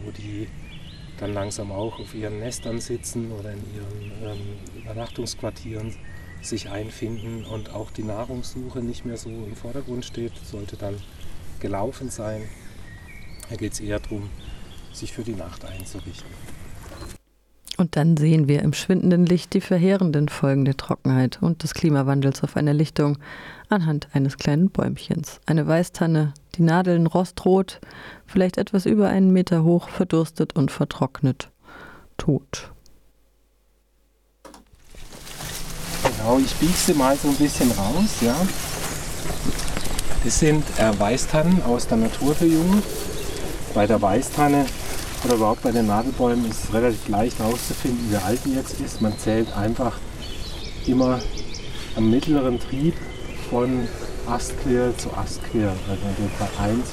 wo 0.04 0.10
die 0.10 0.48
dann 1.18 1.32
langsam 1.32 1.72
auch 1.72 1.98
auf 1.98 2.14
ihren 2.14 2.38
Nestern 2.38 2.80
sitzen 2.80 3.32
oder 3.32 3.52
in 3.52 3.62
ihren 3.74 4.12
ähm, 4.22 4.82
Übernachtungsquartieren 4.82 5.94
sich 6.40 6.70
einfinden 6.70 7.44
und 7.44 7.74
auch 7.74 7.90
die 7.90 8.04
Nahrungssuche 8.04 8.80
nicht 8.80 9.04
mehr 9.04 9.16
so 9.16 9.28
im 9.28 9.56
Vordergrund 9.56 10.04
steht, 10.04 10.32
sollte 10.44 10.76
dann 10.76 10.96
gelaufen 11.60 12.10
sein. 12.10 12.42
Da 13.50 13.56
geht 13.56 13.72
es 13.72 13.80
eher 13.80 13.98
darum, 13.98 14.30
sich 14.92 15.12
für 15.12 15.22
die 15.22 15.34
Nacht 15.34 15.64
einzurichten. 15.64 16.30
Und 17.78 17.94
dann 17.94 18.16
sehen 18.16 18.48
wir 18.48 18.62
im 18.62 18.72
schwindenden 18.72 19.24
Licht 19.24 19.54
die 19.54 19.60
verheerenden 19.60 20.28
Folgen 20.28 20.64
der 20.64 20.76
Trockenheit 20.76 21.38
und 21.40 21.62
des 21.62 21.74
Klimawandels 21.74 22.42
auf 22.42 22.56
einer 22.56 22.74
Lichtung 22.74 23.18
anhand 23.68 24.08
eines 24.12 24.36
kleinen 24.36 24.68
Bäumchens. 24.70 25.40
Eine 25.46 25.64
Weißtanne, 25.64 26.34
die 26.56 26.62
Nadeln 26.62 27.06
rostrot, 27.06 27.80
vielleicht 28.26 28.58
etwas 28.58 28.84
über 28.84 29.08
einen 29.08 29.32
Meter 29.32 29.62
hoch, 29.62 29.90
verdurstet 29.90 30.56
und 30.56 30.72
vertrocknet. 30.72 31.50
Tot. 32.16 32.72
Genau, 36.02 36.40
ich 36.44 36.52
biege 36.56 36.72
sie 36.72 36.94
mal 36.94 37.16
so 37.16 37.28
ein 37.28 37.36
bisschen 37.36 37.70
raus, 37.70 38.20
ja. 38.22 38.34
Das 40.24 40.40
sind 40.40 40.64
äh, 40.78 40.98
Weißtannen 40.98 41.62
aus 41.62 41.86
der 41.86 41.98
Naturverjüngung. 41.98 42.82
Bei 43.72 43.86
der 43.86 44.02
Weißtanne 44.02 44.66
oder 45.24 45.34
überhaupt 45.34 45.62
bei 45.62 45.72
den 45.72 45.86
Nadelbäumen 45.86 46.48
ist 46.50 46.64
es 46.64 46.74
relativ 46.74 47.08
leicht 47.08 47.38
herauszufinden, 47.38 48.10
wie 48.10 48.16
alt 48.16 48.40
die 48.44 48.54
jetzt 48.54 48.80
ist. 48.80 49.00
Man 49.00 49.18
zählt 49.18 49.52
einfach 49.56 49.98
immer 50.86 51.20
am 51.96 52.10
mittleren 52.10 52.58
Trieb 52.60 52.94
von 53.50 53.88
Astquirl 54.28 54.94
zu 54.96 55.12
Astquirl. 55.14 55.72
Also 55.88 56.02
in 56.06 56.24
dem 56.24 56.30
Fall 56.38 56.70
1, 56.70 56.88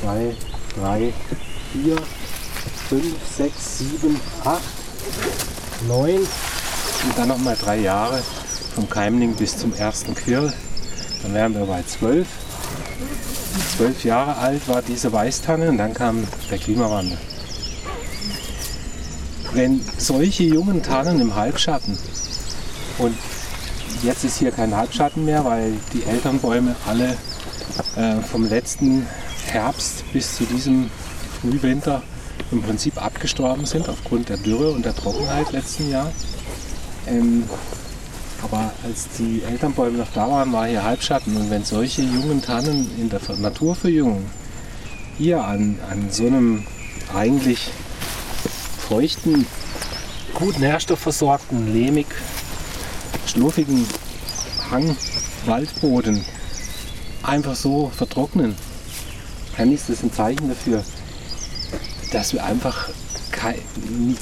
2, 0.00 0.36
3, 0.80 1.12
4, 1.72 1.96
5, 2.88 3.04
6, 3.36 3.78
7, 3.78 4.20
8, 4.44 4.62
9 5.88 6.16
und 6.16 7.18
dann 7.18 7.28
nochmal 7.28 7.56
drei 7.60 7.78
Jahre 7.78 8.22
vom 8.74 8.88
Keimling 8.88 9.34
bis 9.34 9.58
zum 9.58 9.72
ersten 9.74 10.14
Quirl. 10.14 10.52
Dann 11.22 11.34
wären 11.34 11.54
wir 11.54 11.66
bei 11.66 11.82
12. 11.82 12.26
Zwölf 13.76 14.04
Jahre 14.04 14.36
alt 14.36 14.66
war 14.68 14.82
diese 14.82 15.12
Weißtanne 15.12 15.68
und 15.68 15.78
dann 15.78 15.94
kam 15.94 16.26
der 16.50 16.58
Klimawandel 16.58 17.18
wenn 19.54 19.80
solche 19.98 20.44
jungen 20.44 20.82
Tannen 20.82 21.20
im 21.20 21.34
Halbschatten 21.34 21.98
und 22.98 23.16
jetzt 24.02 24.24
ist 24.24 24.38
hier 24.38 24.50
kein 24.50 24.76
Halbschatten 24.76 25.24
mehr, 25.24 25.44
weil 25.44 25.74
die 25.92 26.04
Elternbäume 26.04 26.74
alle 26.86 27.16
äh, 27.96 28.22
vom 28.22 28.48
letzten 28.48 29.06
Herbst 29.46 30.04
bis 30.12 30.36
zu 30.36 30.44
diesem 30.44 30.90
Frühwinter 31.40 32.02
im 32.50 32.62
Prinzip 32.62 33.02
abgestorben 33.02 33.66
sind 33.66 33.88
aufgrund 33.88 34.28
der 34.28 34.36
Dürre 34.36 34.70
und 34.70 34.84
der 34.84 34.94
Trockenheit 34.94 35.52
letzten 35.52 35.90
Jahr. 35.90 36.10
Ähm, 37.06 37.44
aber 38.42 38.72
als 38.84 39.08
die 39.18 39.42
Elternbäume 39.42 39.98
noch 39.98 40.12
da 40.14 40.28
waren, 40.28 40.52
war 40.52 40.66
hier 40.66 40.82
Halbschatten. 40.82 41.36
Und 41.36 41.50
wenn 41.50 41.64
solche 41.64 42.02
jungen 42.02 42.42
Tannen 42.42 42.90
in 42.98 43.08
der 43.08 43.20
Naturverjüngung 43.38 44.24
hier 45.16 45.44
an, 45.44 45.78
an 45.90 46.10
so 46.10 46.26
einem 46.26 46.66
eigentlich 47.14 47.70
feuchten, 48.92 49.46
gut 50.34 50.58
nährstoffversorgten, 50.58 51.72
lehmig, 51.72 52.08
schluffigen 53.26 53.86
Hang, 54.70 54.94
Waldboden 55.46 56.22
einfach 57.22 57.54
so 57.54 57.90
vertrocknen, 57.96 58.54
dann 59.56 59.72
ist 59.72 59.88
das 59.88 60.02
ein 60.02 60.12
Zeichen 60.12 60.46
dafür, 60.50 60.84
dass 62.12 62.34
wir 62.34 62.44
einfach 62.44 62.90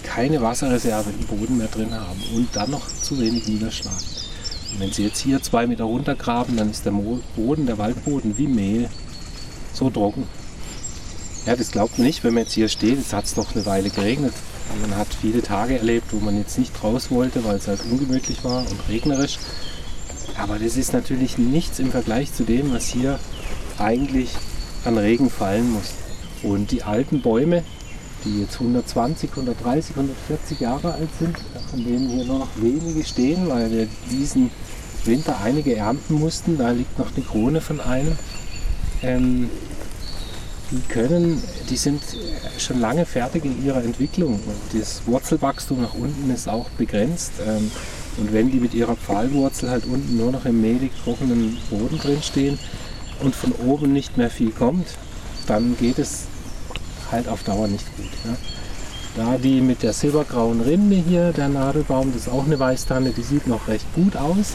keine 0.05 0.41
Wasserreserve 0.41 1.11
im 1.19 1.27
Boden 1.27 1.59
mehr 1.59 1.67
drin 1.67 1.93
haben 1.93 2.23
und 2.37 2.55
dann 2.55 2.71
noch 2.71 2.87
zu 2.87 3.19
wenig 3.19 3.49
Niederschlag. 3.49 4.01
Und 4.73 4.79
wenn 4.79 4.93
Sie 4.93 5.03
jetzt 5.03 5.19
hier 5.19 5.43
zwei 5.43 5.67
Meter 5.67 5.83
runtergraben, 5.83 6.57
dann 6.57 6.71
ist 6.71 6.87
der 6.87 6.93
Boden, 6.93 7.67
der 7.67 7.79
Waldboden 7.79 8.39
wie 8.39 8.47
Mehl, 8.47 8.89
so 9.73 9.91
trocken. 9.91 10.29
Ja, 11.45 11.57
das 11.57 11.73
glaubt 11.73 11.99
man 11.99 12.07
nicht, 12.07 12.23
wenn 12.23 12.35
man 12.35 12.45
jetzt 12.45 12.53
hier 12.53 12.69
steht. 12.69 13.01
Es 13.01 13.13
hat 13.13 13.25
es 13.25 13.35
doch 13.35 13.53
eine 13.53 13.67
Weile 13.67 13.91
geregnet. 13.91 14.33
Man 14.81 14.97
hat 14.97 15.09
viele 15.21 15.43
Tage 15.43 15.79
erlebt, 15.79 16.07
wo 16.13 16.19
man 16.21 16.39
jetzt 16.39 16.59
nicht 16.59 16.83
raus 16.83 17.11
wollte, 17.11 17.45
weil 17.45 17.57
es 17.57 17.69
halt 17.69 17.81
ungemütlich 17.91 18.45
war 18.45 18.61
und 18.61 18.89
regnerisch. 18.89 19.39
Aber 20.39 20.59
das 20.59 20.77
ist 20.77 20.93
natürlich 20.93 21.39
nichts 21.39 21.79
im 21.79 21.91
Vergleich 21.91 22.33
zu 22.33 22.45
dem, 22.45 22.73
was 22.73 22.87
hier 22.87 23.19
eigentlich 23.79 24.31
an 24.85 24.97
Regen 24.97 25.31
fallen 25.31 25.71
muss. 25.73 25.93
Und 26.43 26.71
die 26.71 26.83
alten 26.83 27.21
Bäume, 27.21 27.63
die 28.25 28.41
jetzt 28.41 28.55
120, 28.55 29.31
130, 29.31 29.97
140 29.97 30.61
Jahre 30.61 30.95
alt 30.95 31.09
sind, 31.19 31.37
von 31.71 31.85
denen 31.85 32.09
hier 32.09 32.25
nur 32.25 32.39
noch 32.41 32.49
wenige 32.57 33.05
stehen, 33.05 33.49
weil 33.49 33.71
wir 33.71 33.89
diesen 34.11 34.51
Winter 35.05 35.41
einige 35.43 35.77
ernten 35.77 36.15
mussten. 36.15 36.59
Da 36.59 36.71
liegt 36.71 36.99
noch 36.99 37.11
die 37.11 37.23
Krone 37.23 37.61
von 37.61 37.81
einem. 37.81 38.17
Ähm, 39.03 39.51
die 40.71 40.81
können, 40.89 41.43
die 41.69 41.77
sind 41.77 42.03
schon 42.59 42.81
lange 42.81 43.05
fertig 43.05 43.45
in 43.45 43.65
ihrer 43.65 43.83
Entwicklung. 43.83 44.41
Das 44.73 45.03
Wurzelwachstum 45.07 45.83
nach 45.83 45.95
unten 45.95 46.31
ist 46.31 46.49
auch 46.49 46.69
begrenzt. 46.71 47.33
Ähm, 47.47 47.71
und 48.19 48.33
wenn 48.33 48.51
die 48.51 48.59
mit 48.59 48.75
ihrer 48.75 48.97
Pfahlwurzel 48.97 49.71
halt 49.71 49.85
unten 49.87 50.17
nur 50.17 50.33
noch 50.33 50.45
im 50.45 50.61
mehlig 50.61 50.93
trockenen 51.05 51.57
Boden 51.71 51.99
drin 51.99 52.23
stehen 52.23 52.59
und 53.21 53.35
von 53.35 53.53
oben 53.53 53.93
nicht 53.93 54.17
mehr 54.17 54.31
viel 54.31 54.51
kommt, 54.51 54.87
dann 55.47 55.77
geht 55.79 55.99
es 55.99 56.25
halt 57.11 57.29
auf 57.29 57.43
Dauer 57.43 57.69
nicht 57.69 57.87
gut. 57.97 58.11
Ja. 58.25 58.37
Da 59.17 59.39
die 59.39 59.61
mit 59.61 59.83
der 59.83 59.93
silbergrauen 59.93 60.61
Rinde 60.61 60.97
hier, 60.97 61.33
der 61.33 61.49
Nadelbaum, 61.49 62.13
das 62.13 62.23
ist 62.23 62.33
auch 62.33 62.45
eine 62.45 62.59
Weißtanne, 62.59 63.11
die 63.11 63.23
sieht 63.23 63.47
noch 63.49 63.67
recht 63.67 63.87
gut 63.95 64.17
aus. 64.17 64.53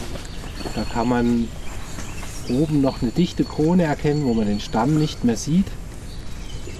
Da 0.74 0.82
kann 0.82 1.08
man 1.08 1.48
oben 2.48 2.80
noch 2.80 3.02
eine 3.02 3.10
dichte 3.10 3.44
Krone 3.44 3.84
erkennen, 3.84 4.24
wo 4.24 4.32
man 4.32 4.46
den 4.46 4.60
Stamm 4.60 4.98
nicht 4.98 5.24
mehr 5.24 5.36
sieht. 5.36 5.66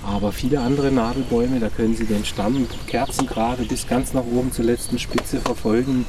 Aber 0.07 0.31
viele 0.31 0.61
andere 0.61 0.93
Nadelbäume, 0.93 1.59
da 1.59 1.69
können 1.69 1.97
Sie 1.97 2.05
den 2.05 2.25
Stamm 2.25 2.69
kerzengerade 2.87 3.65
bis 3.65 3.89
ganz 3.89 4.15
nach 4.15 4.25
oben 4.25 4.53
zur 4.53 4.65
letzten 4.65 4.99
Spitze 5.01 5.41
verfolgen. 5.41 6.07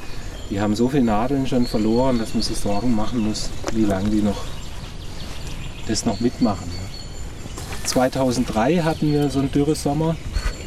Die 0.50 0.60
haben 0.60 0.76
so 0.76 0.88
viele 0.88 1.02
Nadeln 1.02 1.46
schon 1.46 1.66
verloren, 1.66 2.18
dass 2.18 2.32
man 2.32 2.42
sich 2.42 2.56
Sorgen 2.56 2.94
machen 2.94 3.18
muss, 3.18 3.50
wie 3.72 3.84
lange 3.84 4.08
die 4.10 4.22
noch 4.22 4.44
das 5.88 6.06
noch 6.06 6.20
mitmachen. 6.20 6.70
2003 7.86 8.78
hatten 8.78 9.12
wir 9.12 9.30
so 9.30 9.40
einen 9.40 9.50
Dürresommer, 9.50 10.16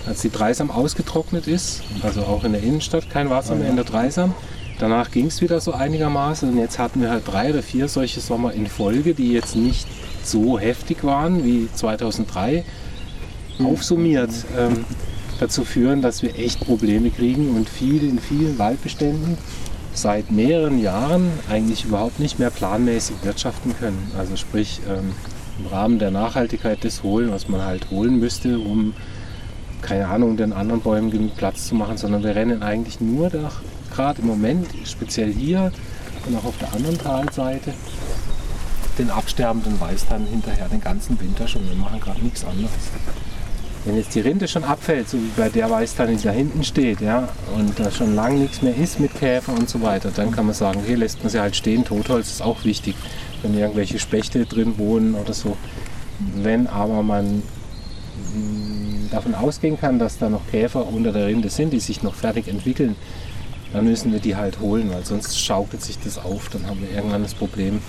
als 0.08 0.22
die 0.22 0.32
Dreisam 0.32 0.70
ausgetrocknet 0.70 1.48
ist, 1.48 1.84
also 2.02 2.22
auch 2.22 2.44
in 2.44 2.54
der 2.54 2.64
Innenstadt 2.64 3.10
kein 3.10 3.30
Wasser 3.30 3.56
mehr 3.56 3.70
in 3.70 3.76
der 3.76 3.86
Dreisam. 3.86 4.34
Danach 4.80 5.12
ging 5.12 5.28
es 5.28 5.42
wieder 5.42 5.62
so 5.62 5.74
einigermaßen 5.74 6.50
und 6.50 6.58
jetzt 6.58 6.80
hatten 6.80 7.02
wir 7.02 7.12
halt 7.12 7.28
drei 7.28 7.52
oder 7.52 7.62
vier 7.62 7.88
solche 7.88 8.20
Sommer 8.20 8.54
in 8.54 8.66
Folge, 8.68 9.14
die 9.14 9.32
jetzt 9.32 9.56
nicht 9.56 9.88
so 10.24 10.60
heftig 10.60 11.04
waren 11.04 11.44
wie 11.44 11.70
2003, 11.74 12.66
aufsummiert 13.66 14.32
ähm, 14.58 14.86
dazu 15.40 15.64
führen, 15.64 16.02
dass 16.02 16.22
wir 16.22 16.38
echt 16.38 16.60
Probleme 16.60 17.10
kriegen 17.10 17.56
und 17.56 17.70
viele 17.70 18.08
in 18.08 18.20
vielen 18.20 18.60
Waldbeständen 18.60 19.38
seit 19.94 20.32
mehreren 20.32 20.80
Jahren 20.80 21.32
eigentlich 21.50 21.86
überhaupt 21.86 22.20
nicht 22.20 22.40
mehr 22.40 22.50
planmäßig 22.50 23.18
wirtschaften 23.24 23.76
können. 23.78 24.12
Also 24.18 24.36
sprich 24.36 24.80
ähm, 24.88 25.12
im 25.60 25.68
Rahmen 25.68 26.00
der 26.00 26.12
Nachhaltigkeit 26.12 26.84
das 26.84 27.04
holen, 27.04 27.32
was 27.32 27.50
man 27.50 27.62
halt 27.62 27.90
holen 27.92 28.20
müsste, 28.20 28.60
um 28.60 28.94
keine 29.82 30.08
Ahnung, 30.08 30.38
den 30.38 30.54
anderen 30.54 30.82
Bäumen 30.82 31.10
genug 31.10 31.36
Platz 31.36 31.68
zu 31.68 31.76
machen, 31.76 31.98
sondern 31.98 32.24
wir 32.24 32.36
rennen 32.36 32.62
eigentlich 32.62 33.02
nur 33.02 33.32
gerade 33.92 34.22
im 34.22 34.28
Moment, 34.28 34.68
speziell 34.86 35.34
hier 35.34 35.72
und 36.28 36.36
auch 36.38 36.46
auf 36.46 36.58
der 36.60 36.72
anderen 36.74 36.98
Talseite, 36.98 37.74
den 39.00 39.10
absterbenden 39.10 39.80
Weißtann 39.80 40.28
hinterher 40.28 40.70
den 40.70 40.82
ganzen 40.82 41.20
Winter 41.20 41.48
schon. 41.48 41.68
Wir 41.68 41.76
machen 41.76 42.00
gerade 42.00 42.22
nichts 42.22 42.46
anderes. 42.46 42.72
Wenn 43.84 43.98
jetzt 43.98 44.14
die 44.14 44.20
Rinde 44.20 44.48
schon 44.48 44.64
abfällt, 44.64 45.10
so 45.10 45.18
wie 45.18 45.32
bei 45.36 45.50
der 45.50 45.70
Weißtanne, 45.70 46.16
die 46.16 46.24
da 46.24 46.32
hinten 46.32 46.64
steht, 46.64 47.02
ja, 47.02 47.30
und 47.56 47.80
da 47.80 47.90
schon 47.90 48.14
lange 48.14 48.40
nichts 48.40 48.62
mehr 48.62 48.76
ist 48.76 49.00
mit 49.00 49.16
Käfer 49.16 49.54
und 49.54 49.70
so 49.70 49.82
weiter, 49.82 50.12
dann 50.16 50.32
kann 50.32 50.46
man 50.46 50.54
sagen, 50.54 50.84
hier 50.86 50.98
lässt 50.98 51.24
man 51.24 51.30
sie 51.30 51.40
halt 51.40 51.56
stehen. 51.56 51.84
Totholz 51.84 52.30
ist 52.30 52.42
auch 52.44 52.64
wichtig, 52.64 52.96
wenn 53.42 53.58
irgendwelche 53.58 53.98
Spechte 53.98 54.46
drin 54.46 54.78
wohnen 54.78 55.16
oder 55.16 55.34
so. 55.34 55.58
Wenn 56.36 56.68
aber 56.68 57.02
man 57.02 57.38
mm, 58.36 59.10
davon 59.10 59.34
ausgehen 59.34 59.80
kann, 59.80 59.98
dass 59.98 60.20
da 60.20 60.30
noch 60.30 60.46
Käfer 60.52 60.88
unter 60.88 61.12
der 61.12 61.26
Rinde 61.26 61.50
sind, 61.50 61.74
die 61.74 61.80
sich 61.80 62.04
noch 62.04 62.14
fertig 62.14 62.48
entwickeln, 62.48 62.96
dann 63.74 63.86
müssen 63.86 64.12
wir 64.12 64.20
die 64.20 64.36
halt 64.36 64.60
holen, 64.60 64.92
weil 64.94 65.06
sonst 65.06 65.40
schaukelt 65.40 65.82
sich 65.82 65.98
das 65.98 66.20
auf. 66.20 66.50
Dann 66.50 66.68
haben 66.68 66.82
wir 66.82 66.92
irgendwann 66.92 67.24
das 67.24 67.34
Problem, 67.34 67.82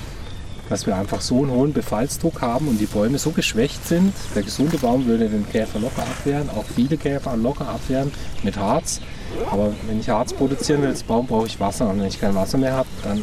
dass 0.72 0.86
wir 0.86 0.96
einfach 0.96 1.20
so 1.20 1.42
einen 1.42 1.50
hohen 1.50 1.74
Befallsdruck 1.74 2.40
haben 2.40 2.66
und 2.66 2.78
die 2.78 2.86
Bäume 2.86 3.18
so 3.18 3.30
geschwächt 3.30 3.86
sind. 3.86 4.14
Der 4.34 4.42
gesunde 4.42 4.78
Baum 4.78 5.04
würde 5.04 5.28
den 5.28 5.46
Käfer 5.46 5.78
locker 5.78 6.00
abwehren, 6.00 6.48
auch 6.48 6.64
viele 6.64 6.96
Käfer 6.96 7.36
locker 7.36 7.68
abwehren 7.68 8.10
mit 8.42 8.56
Harz. 8.56 9.02
Aber 9.50 9.74
wenn 9.86 10.00
ich 10.00 10.08
Harz 10.08 10.32
produzieren 10.32 10.80
will 10.80 10.88
als 10.88 11.02
Baum, 11.02 11.26
brauche 11.26 11.46
ich 11.46 11.60
Wasser. 11.60 11.90
Und 11.90 12.00
wenn 12.00 12.06
ich 12.06 12.18
kein 12.18 12.34
Wasser 12.34 12.56
mehr 12.56 12.72
habe, 12.72 12.88
dann, 13.04 13.20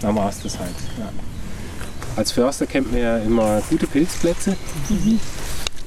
dann 0.00 0.14
war 0.14 0.28
es 0.28 0.40
das 0.44 0.60
halt. 0.60 0.76
Ja. 0.96 1.08
Als 2.14 2.30
Förster 2.30 2.66
kennt 2.66 2.92
man 2.92 3.00
ja 3.00 3.18
immer 3.18 3.60
gute 3.68 3.88
Pilzplätze. 3.88 4.56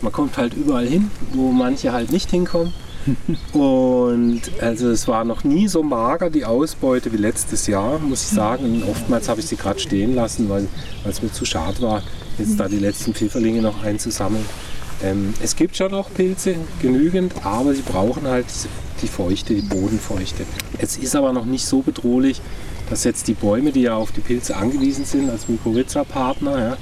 Man 0.02 0.12
kommt 0.12 0.38
halt 0.38 0.54
überall 0.54 0.86
hin, 0.86 1.10
wo 1.32 1.54
manche 1.54 1.94
halt 1.94 2.12
nicht 2.12 2.30
hinkommen. 2.30 2.74
Und 3.54 4.42
also 4.62 4.90
es 4.90 5.08
war 5.08 5.24
noch 5.24 5.44
nie 5.44 5.68
so 5.68 5.84
mager 5.84 6.30
die 6.30 6.46
Ausbeute 6.46 7.12
wie 7.14 7.18
letztes 7.18 7.68
Jahr, 7.68 8.00
muss 8.00 8.24
ich 8.24 8.30
sagen. 8.30 8.66
Und 8.66 8.84
oftmals 8.90 9.30
habe 9.30 9.40
ich 9.40 9.48
sie 9.48 9.56
gerade 9.56 9.80
stehen 9.80 10.16
lassen, 10.16 10.50
weil 10.50 10.68
es 11.06 11.22
mir 11.22 11.32
zu 11.32 11.46
schade 11.46 11.82
war, 11.82 12.04
jetzt 12.38 12.60
da 12.60 12.68
die 12.68 12.80
letzten 12.80 13.14
Pfifferlinge 13.14 13.62
noch 13.62 13.84
einzusammeln. 13.84 14.46
Ähm, 15.04 15.34
es 15.42 15.56
gibt 15.56 15.78
schon 15.78 15.92
noch 15.92 16.12
Pilze, 16.14 16.56
genügend, 16.82 17.34
aber 17.44 17.74
sie 17.74 17.84
brauchen 17.84 18.28
halt 18.28 18.48
die 19.02 19.08
Feuchte, 19.08 19.54
die 19.54 19.62
Bodenfeuchte. 19.62 20.44
Es 20.80 20.98
ist 20.98 21.16
aber 21.16 21.34
noch 21.34 21.46
nicht 21.46 21.66
so 21.66 21.82
bedrohlich, 21.82 22.42
dass 22.90 23.04
jetzt 23.04 23.28
die 23.28 23.34
Bäume, 23.34 23.72
die 23.72 23.82
ja 23.82 23.96
auf 23.96 24.12
die 24.12 24.22
Pilze 24.22 24.56
angewiesen 24.56 25.06
sind, 25.06 25.30
als 25.30 25.48
Mykorrhiza-Partner, 25.50 26.78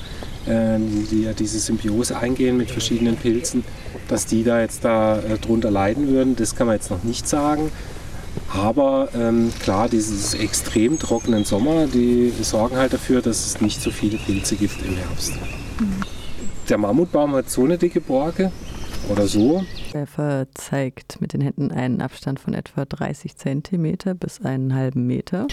ja, 0.47 0.75
äh, 0.75 0.79
die 1.11 1.23
ja 1.23 1.33
diese 1.33 1.59
Symbiose 1.59 2.17
eingehen 2.17 2.57
mit 2.57 2.71
verschiedenen 2.71 3.17
Pilzen, 3.17 3.63
dass 4.07 4.25
die 4.25 4.43
da 4.43 4.61
jetzt 4.61 4.85
da 4.85 5.19
äh, 5.19 5.37
drunter 5.37 5.71
leiden 5.71 6.07
würden, 6.07 6.35
das 6.35 6.55
kann 6.55 6.67
man 6.67 6.75
jetzt 6.75 6.91
noch 6.91 7.03
nicht 7.03 7.27
sagen. 7.27 7.71
Aber 8.53 9.09
ähm, 9.15 9.51
klar, 9.59 9.89
dieses 9.89 10.33
extrem 10.33 10.99
trockenen 10.99 11.45
Sommer, 11.45 11.87
die 11.87 12.31
sorgen 12.41 12.77
halt 12.77 12.93
dafür, 12.93 13.21
dass 13.21 13.45
es 13.45 13.61
nicht 13.61 13.81
so 13.81 13.91
viele 13.91 14.17
Pilze 14.17 14.55
gibt 14.55 14.81
im 14.85 14.95
Herbst. 14.95 15.33
Mhm. 15.79 16.01
Der 16.69 16.77
Mammutbaum 16.77 17.35
hat 17.35 17.49
so 17.49 17.63
eine 17.63 17.77
dicke 17.77 18.01
Borke 18.01 18.51
oder 19.09 19.27
so. 19.27 19.63
Er 19.93 20.47
zeigt 20.53 21.21
mit 21.21 21.33
den 21.33 21.41
Händen 21.41 21.71
einen 21.71 22.01
Abstand 22.01 22.39
von 22.39 22.53
etwa 22.53 22.85
30 22.85 23.37
cm 23.37 23.97
bis 24.19 24.41
einen 24.41 24.73
halben 24.73 25.05
Meter. 25.05 25.47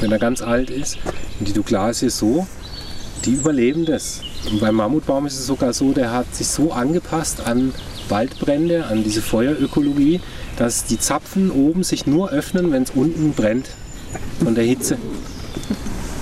Wenn 0.00 0.12
er 0.12 0.18
ganz 0.18 0.42
alt 0.42 0.70
ist 0.70 0.98
und 1.38 1.48
die 1.48 1.52
Douglasie 1.52 2.10
so, 2.10 2.46
die 3.24 3.34
überleben 3.34 3.84
das. 3.84 4.22
Und 4.50 4.60
beim 4.60 4.76
Mammutbaum 4.76 5.26
ist 5.26 5.38
es 5.38 5.46
sogar 5.46 5.72
so, 5.72 5.92
der 5.92 6.12
hat 6.12 6.34
sich 6.34 6.46
so 6.46 6.72
angepasst 6.72 7.46
an 7.46 7.74
Waldbrände, 8.08 8.86
an 8.86 9.02
diese 9.02 9.22
Feuerökologie, 9.22 10.20
dass 10.56 10.84
die 10.84 10.98
Zapfen 10.98 11.50
oben 11.50 11.82
sich 11.82 12.06
nur 12.06 12.30
öffnen, 12.30 12.70
wenn 12.70 12.84
es 12.84 12.90
unten 12.90 13.32
brennt 13.32 13.70
von 14.42 14.54
der 14.54 14.64
Hitze. 14.64 14.98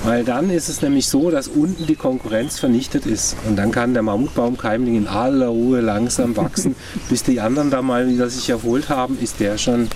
Weil 0.04 0.23
dann 0.23 0.50
ist 0.50 0.69
es 0.69 0.83
nämlich 0.83 1.09
so, 1.09 1.31
dass 1.31 1.49
unten 1.49 1.87
die 1.87 1.97
Konkurrenz 1.97 2.59
vernichtet 2.59 3.07
ist. 3.07 3.37
Und 3.47 3.57
dann 3.57 3.71
kann 3.71 3.95
der 3.95 4.02
Mammutbaumkeimling 4.02 4.97
in 4.97 5.07
aller 5.07 5.49
Ruhe 5.49 5.81
langsam 5.81 6.37
wachsen. 6.37 6.76
Bis 7.09 7.23
die 7.23 7.40
anderen 7.40 7.71
da 7.71 7.81
mal 7.81 8.07
wieder 8.07 8.28
sich 8.28 8.50
erholt 8.50 8.90
haben, 8.90 9.19
ist 9.19 9.40
der 9.40 9.57
schon, 9.57 9.88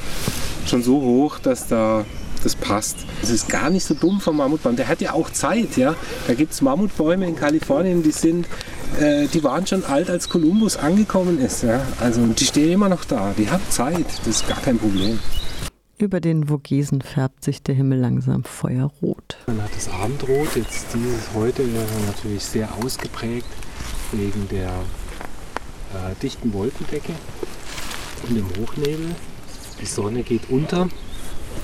schon 0.67 0.83
so 0.83 1.03
hoch, 1.03 1.39
dass 1.39 1.67
da 1.67 2.07
das 2.41 2.57
passt. 2.57 2.99
Das 3.21 3.31
ist 3.31 3.49
gar 3.49 3.71
nicht 3.71 3.85
so 3.85 3.95
dumm 3.95 4.21
vom 4.21 4.37
Mammutbaum. 4.37 4.77
Der 4.77 4.89
hat 4.89 5.01
ja 5.01 5.13
auch 5.13 5.31
Zeit. 5.31 5.77
Ja? 5.77 5.95
Da 6.27 6.35
gibt 6.35 6.53
es 6.53 6.63
Mammutbäume 6.63 7.27
in 7.27 7.37
Kalifornien, 7.37 8.03
die 8.03 8.13
sind 8.13 8.47
äh, 9.01 9.27
die 9.29 9.45
waren 9.45 9.67
schon 9.67 9.85
alt, 9.85 10.11
als 10.11 10.29
Kolumbus 10.29 10.77
angekommen 10.77 11.39
ist. 11.39 11.63
Ja? 11.63 11.81
Also 12.01 12.25
die 12.27 12.45
stehen 12.45 12.73
immer 12.73 12.89
noch 12.89 13.05
da. 13.05 13.35
Die 13.37 13.51
haben 13.51 13.63
Zeit. 13.71 14.07
Das 14.25 14.27
ist 14.27 14.49
gar 14.49 14.61
kein 14.61 14.79
Problem. 14.79 15.19
Über 15.99 16.21
den 16.21 16.47
Vogesen 16.47 17.03
färbt 17.03 17.43
sich 17.43 17.63
der 17.63 17.75
Himmel 17.75 17.99
langsam 17.99 18.45
feuerrot. 18.45 19.37
Man 19.49 19.61
hat 19.63 19.75
das 19.75 19.89
Abendrot, 19.89 20.55
jetzt 20.55 20.87
dieses 20.95 21.35
heute 21.35 21.65
natürlich 22.07 22.45
sehr 22.45 22.69
ausgeprägt 22.77 23.49
wegen 24.13 24.49
der 24.49 24.69
äh, 24.69 26.15
dichten 26.23 26.53
Wolkendecke 26.53 27.13
und 28.29 28.37
dem 28.37 28.47
Hochnebel. 28.61 29.17
Die 29.81 29.87
Sonne 29.87 30.23
geht 30.23 30.51
unter 30.51 30.89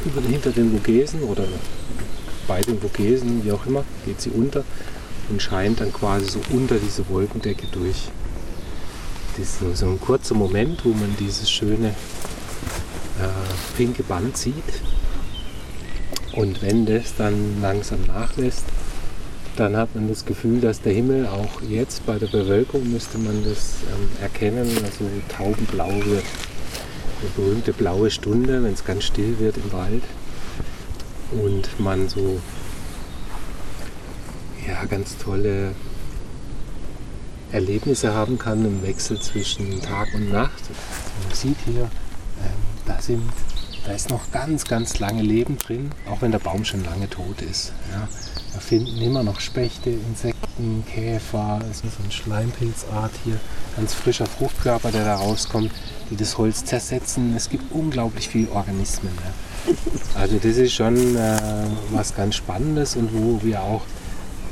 über, 0.05 0.21
hinter 0.21 0.51
den 0.51 0.73
Vogesen 0.73 1.23
oder 1.23 1.45
bei 2.47 2.61
den 2.61 2.81
Vogesen, 2.81 3.45
wie 3.45 3.53
auch 3.53 3.67
immer, 3.67 3.85
geht 4.05 4.21
sie 4.21 4.31
unter 4.31 4.65
und 5.31 5.41
scheint 5.41 5.81
dann 5.81 5.93
quasi 5.93 6.27
so 6.27 6.41
unter 6.51 6.77
diese 6.77 7.09
Wolkendecke 7.09 7.67
durch. 7.73 8.09
Das 9.37 9.61
ist 9.63 9.79
so 9.79 9.87
ein 9.87 10.01
kurzer 10.01 10.35
Moment, 10.35 10.85
wo 10.85 10.91
man 10.91 11.17
dieses 11.19 11.51
schöne 11.51 11.89
äh, 11.89 13.77
pinke 13.77 14.03
Band 14.03 14.37
sieht. 14.37 14.55
Und 16.33 16.63
wenn 16.63 16.87
das 16.87 17.15
dann 17.17 17.61
langsam 17.61 18.01
nachlässt, 18.07 18.65
dann 19.57 19.77
hat 19.77 19.95
man 19.95 20.09
das 20.09 20.25
Gefühl, 20.25 20.61
dass 20.61 20.81
der 20.81 20.93
Himmel 20.93 21.27
auch 21.27 21.63
jetzt 21.69 22.05
bei 22.07 22.19
der 22.19 22.27
Bewölkung 22.27 22.91
müsste 22.91 23.19
man 23.19 23.45
das 23.45 23.77
ähm, 23.93 24.09
erkennen, 24.21 24.69
also 24.85 25.05
taubenblau 25.29 25.91
wird. 26.05 26.25
Eine 27.21 27.31
berühmte 27.37 27.73
blaue 27.73 28.11
Stunde, 28.11 28.63
wenn 28.63 28.73
es 28.73 28.85
ganz 28.85 29.05
still 29.05 29.39
wird 29.39 29.57
im 29.57 29.73
Wald 29.73 30.03
und 31.33 31.81
man 31.81 32.09
so 32.09 32.41
ja, 34.67 34.85
ganz 34.87 35.17
tolle 35.19 35.75
Erlebnisse 37.53 38.15
haben 38.15 38.39
kann 38.39 38.65
im 38.65 38.83
Wechsel 38.83 39.21
zwischen 39.21 39.81
Tag 39.81 40.09
und 40.15 40.31
Nacht. 40.31 40.63
Man 41.23 41.35
sieht 41.35 41.57
hier, 41.65 41.83
ähm, 41.83 42.63
da, 42.87 43.01
sind, 43.01 43.23
da 43.87 43.93
ist 43.93 44.11
noch 44.11 44.31
ganz, 44.33 44.65
ganz 44.65 44.99
lange 44.99 45.23
Leben 45.23 45.57
drin, 45.59 45.91
auch 46.11 46.21
wenn 46.23 46.33
der 46.33 46.41
Baum 46.41 46.65
schon 46.65 46.85
lange 46.85 47.09
tot 47.09 47.43
ist. 47.43 47.73
Ja. 47.93 48.09
Da 48.53 48.61
finden 48.61 49.01
immer 49.01 49.23
noch 49.23 49.41
Spechte, 49.41 49.91
Insekten, 49.91 50.34
Käfer, 50.87 51.61
das 51.67 51.79
ist 51.79 51.97
so 51.97 52.03
eine 52.03 52.13
Schleimpilzart 52.13 53.13
hier, 53.25 53.39
ganz 53.77 53.95
frischer 53.95 54.27
Fruchtkörper, 54.27 54.93
der 54.93 55.05
da 55.05 55.17
rauskommt, 55.17 55.73
die 56.11 56.17
das 56.17 56.39
Holz 56.39 56.65
zersetzen. 56.65 57.35
Es 57.37 57.49
gibt 57.51 57.73
unglaublich 57.73 58.29
viele 58.29 58.51
Organismen. 58.51 59.13
Ja. 59.17 59.75
Also 60.21 60.37
das 60.37 60.57
ist 60.57 60.73
schon 60.73 61.17
äh, 61.17 61.39
was 61.91 62.15
ganz 62.15 62.37
Spannendes 62.37 62.97
und 62.97 63.11
wo 63.13 63.43
wir 63.43 63.63
auch 63.63 63.83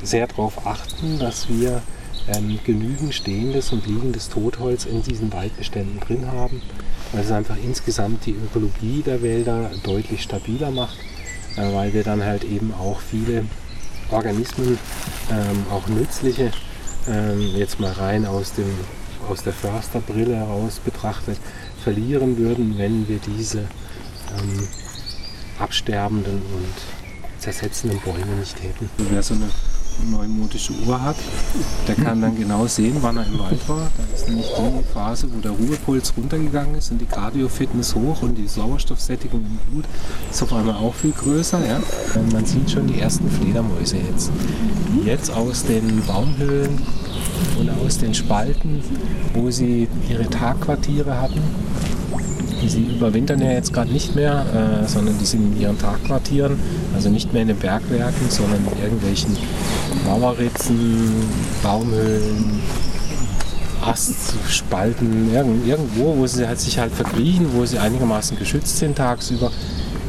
sehr 0.03 0.27
darauf 0.27 0.67
achten, 0.67 1.19
dass 1.19 1.49
wir 1.49 1.83
ähm, 2.29 2.59
genügend 2.65 3.15
stehendes 3.15 3.73
und 3.73 3.87
liegendes 3.87 4.29
Totholz 4.29 4.85
in 4.85 5.03
diesen 5.03 5.33
Waldbeständen 5.33 6.01
drin 6.01 6.31
haben, 6.31 6.63
weil 7.13 7.23
es 7.25 7.31
einfach 7.31 7.57
insgesamt 7.63 8.27
die 8.27 8.33
Ökologie 8.35 9.03
der 9.05 9.23
Wälder 9.23 9.71
deutlich 9.83 10.23
stabiler 10.23 10.71
macht, 10.71 10.99
äh, 11.57 11.73
weil 11.73 11.93
wir 11.93 12.05
dann 12.05 12.25
halt 12.25 12.45
eben 12.45 12.73
auch 12.73 13.01
viele 13.01 13.45
Organismen, 14.13 14.79
ähm, 15.31 15.65
auch 15.71 15.87
nützliche, 15.89 16.51
ähm, 17.09 17.41
jetzt 17.57 17.81
mal 17.81 17.93
rein 17.93 18.27
aus, 18.27 18.53
dem, 18.53 18.71
aus 19.29 19.43
der 19.43 19.53
Försterbrille 19.53 20.37
heraus 20.37 20.79
betrachtet, 20.79 21.39
verlieren 21.83 22.37
würden, 22.39 22.79
wenn 22.79 23.09
wir 23.09 23.19
diese 23.19 23.61
ähm, 23.61 24.69
absterbenden 25.59 26.35
und 26.35 27.41
zersetzenden 27.41 28.01
Bäume 28.01 28.37
nicht 28.39 28.63
hätten. 28.63 28.89
Wer 28.99 29.23
so 29.23 29.35
eine 29.35 29.49
neumodische 30.11 30.73
Uhr 30.87 31.03
hat, 31.03 31.17
der 31.87 31.95
kann 31.95 32.21
dann 32.21 32.37
genau 32.37 32.67
sehen, 32.67 32.97
wann 33.01 33.17
er 33.17 33.27
im 33.27 33.39
Wald 33.39 33.69
war. 33.69 33.91
Da 33.97 34.15
ist 34.15 34.29
nämlich 34.29 34.47
die 34.47 34.93
Phase, 34.93 35.29
wo 35.33 35.41
der 35.41 35.53
Ruhepuls 35.53 36.13
runtergegangen 36.17 36.77
ist 36.77 36.91
und 36.91 37.01
die 37.01 37.07
Cardio-Fitness 37.07 37.95
hoch 37.95 38.23
und 38.23 38.37
die 38.37 38.49
Sauerstoffsättigung 38.49 39.41
im 39.41 39.59
Blut 39.71 39.85
ist 40.31 40.43
auf 40.43 40.53
einmal 40.53 40.77
auch 40.77 40.95
viel 40.95 41.13
größer. 41.13 41.61
Ja? 41.67 41.81
Man 42.33 42.45
sieht 42.45 42.71
schon 42.71 42.87
die 42.87 43.01
ersten 43.01 43.31
Fledermäuse 43.31 43.97
jetzt. 44.11 44.31
Jetzt 45.05 45.31
aus 45.31 45.65
den 45.65 46.03
Baumhöhlen 46.07 46.79
und 47.59 47.71
aus 47.85 47.99
den 47.99 48.15
Spalten, 48.15 48.83
wo 49.35 49.51
sie 49.51 49.89
ihre 50.09 50.29
Tagquartiere 50.29 51.21
hatten, 51.21 51.41
Sie 52.67 52.83
überwintern 52.83 53.41
ja 53.41 53.51
jetzt 53.51 53.73
gerade 53.73 53.91
nicht 53.91 54.15
mehr, 54.15 54.45
äh, 54.55 54.89
sondern 54.89 55.19
die 55.19 55.25
sind 55.25 55.55
in 55.55 55.61
ihren 55.61 55.79
Tagquartieren, 55.79 56.59
also 56.95 57.09
nicht 57.09 57.33
mehr 57.33 57.43
in 57.43 57.49
den 57.49 57.59
Bergwerken, 57.59 58.29
sondern 58.29 58.61
in 58.77 58.83
irgendwelchen 58.83 59.37
Mauerritzen, 60.07 60.77
Baumhöhlen, 61.63 62.61
Astspalten, 63.85 65.33
irgendwo, 65.67 66.17
wo 66.17 66.27
sie 66.27 66.47
halt 66.47 66.61
sich 66.61 66.79
halt 66.79 66.93
verkriechen, 66.93 67.49
wo 67.53 67.65
sie 67.67 67.79
einigermaßen 67.79 68.39
geschützt 68.39 68.79
sind 68.79 68.97
tagsüber, 68.97 69.51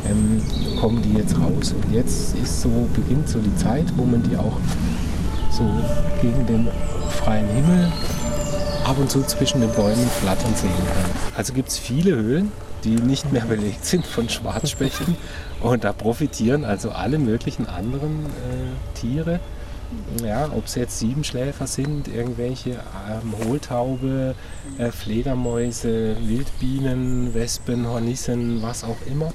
ähm, 0.09 0.41
kommen 0.79 1.01
die 1.01 1.17
jetzt 1.17 1.35
raus. 1.35 1.73
Und 1.73 1.93
jetzt 1.93 2.35
ist 2.35 2.61
so, 2.61 2.69
beginnt 2.93 3.27
so 3.29 3.39
die 3.39 3.55
Zeit, 3.55 3.85
wo 3.97 4.03
man 4.03 4.21
die 4.23 4.37
auch 4.37 4.57
so 5.51 5.63
gegen 6.21 6.45
den 6.45 6.67
freien 7.09 7.47
Himmel 7.47 7.91
ab 8.85 8.97
und 8.97 9.09
zu 9.09 9.23
zwischen 9.23 9.61
den 9.61 9.71
Bäumen 9.71 10.07
flattern 10.21 10.53
sehen 10.55 10.71
kann. 10.71 11.11
Also 11.35 11.53
gibt 11.53 11.69
es 11.69 11.77
viele 11.77 12.15
Höhlen, 12.15 12.51
die 12.83 12.95
nicht 12.95 13.31
mehr 13.31 13.45
belegt 13.49 13.85
sind 13.85 14.05
von 14.05 14.29
Schwarzspechten 14.29 15.15
und 15.61 15.83
da 15.83 15.93
profitieren 15.93 16.65
also 16.65 16.91
alle 16.91 17.17
möglichen 17.17 17.67
anderen 17.67 18.25
äh, 18.25 18.99
Tiere. 18.99 19.39
Ja, 20.25 20.49
ob 20.55 20.65
es 20.65 20.73
jetzt 20.73 20.97
Siebenschläfer 20.99 21.67
sind, 21.67 22.07
irgendwelche 22.07 22.71
ähm, 22.71 23.33
Hohltaube, 23.45 24.33
äh, 24.79 24.91
Fledermäuse, 24.91 26.17
Wildbienen, 26.21 27.35
Wespen, 27.35 27.87
Hornissen, 27.87 28.63
was 28.63 28.83
auch 28.83 28.97
immer, 29.05 29.31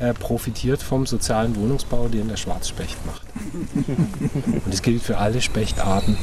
äh, 0.00 0.12
profitiert 0.12 0.82
vom 0.82 1.06
sozialen 1.06 1.54
Wohnungsbau, 1.54 2.08
den 2.08 2.26
der 2.26 2.36
Schwarzspecht 2.36 2.96
macht. 3.06 3.22
Und 4.64 4.72
das 4.72 4.82
gilt 4.82 5.02
für 5.02 5.18
alle 5.18 5.40
Spechtarten. 5.40 6.16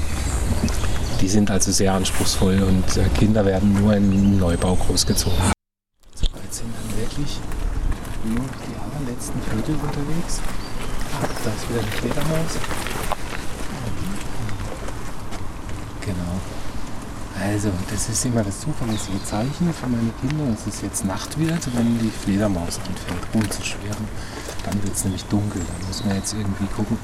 Die 1.21 1.27
sind 1.27 1.51
also 1.51 1.71
sehr 1.71 1.93
anspruchsvoll 1.93 2.63
und 2.63 2.97
äh, 2.97 3.09
Kinder 3.09 3.45
werden 3.45 3.73
nur 3.73 3.93
im 3.93 4.39
Neubau 4.39 4.75
großgezogen. 4.75 5.37
So 6.15 6.25
weit 6.27 6.53
sind 6.53 6.69
dann 6.73 6.97
wirklich 6.97 7.39
nur 8.23 8.39
noch 8.39 8.53
die 8.65 8.75
allerletzten 8.79 9.41
Viertel 9.41 9.75
unterwegs. 9.75 10.39
Da 11.43 11.51
ist 11.51 11.69
wieder 11.69 11.81
eine 11.81 11.91
Fledermaus. 11.91 12.51
Genau. 16.05 16.39
Also, 17.41 17.69
das 17.91 18.09
ist 18.09 18.25
immer 18.25 18.43
das 18.43 18.61
zuverlässige 18.61 19.21
Zeichen 19.23 19.73
für 19.73 19.87
meine 19.87 20.11
Kinder, 20.21 20.51
dass 20.51 20.73
es 20.73 20.81
jetzt 20.81 21.03
Nacht 21.05 21.37
wird, 21.37 21.75
wenn 21.75 21.99
die 21.99 22.11
Fledermaus 22.11 22.79
anfängt 22.79 23.23
rumzuschwirren. 23.33 24.07
Dann 24.65 24.83
wird 24.83 24.95
es 24.95 25.03
nämlich 25.03 25.25
dunkel. 25.25 25.61
Dann 25.67 25.87
muss 25.87 26.03
man 26.05 26.15
jetzt 26.15 26.33
irgendwie 26.33 26.67
gucken, 26.67 26.97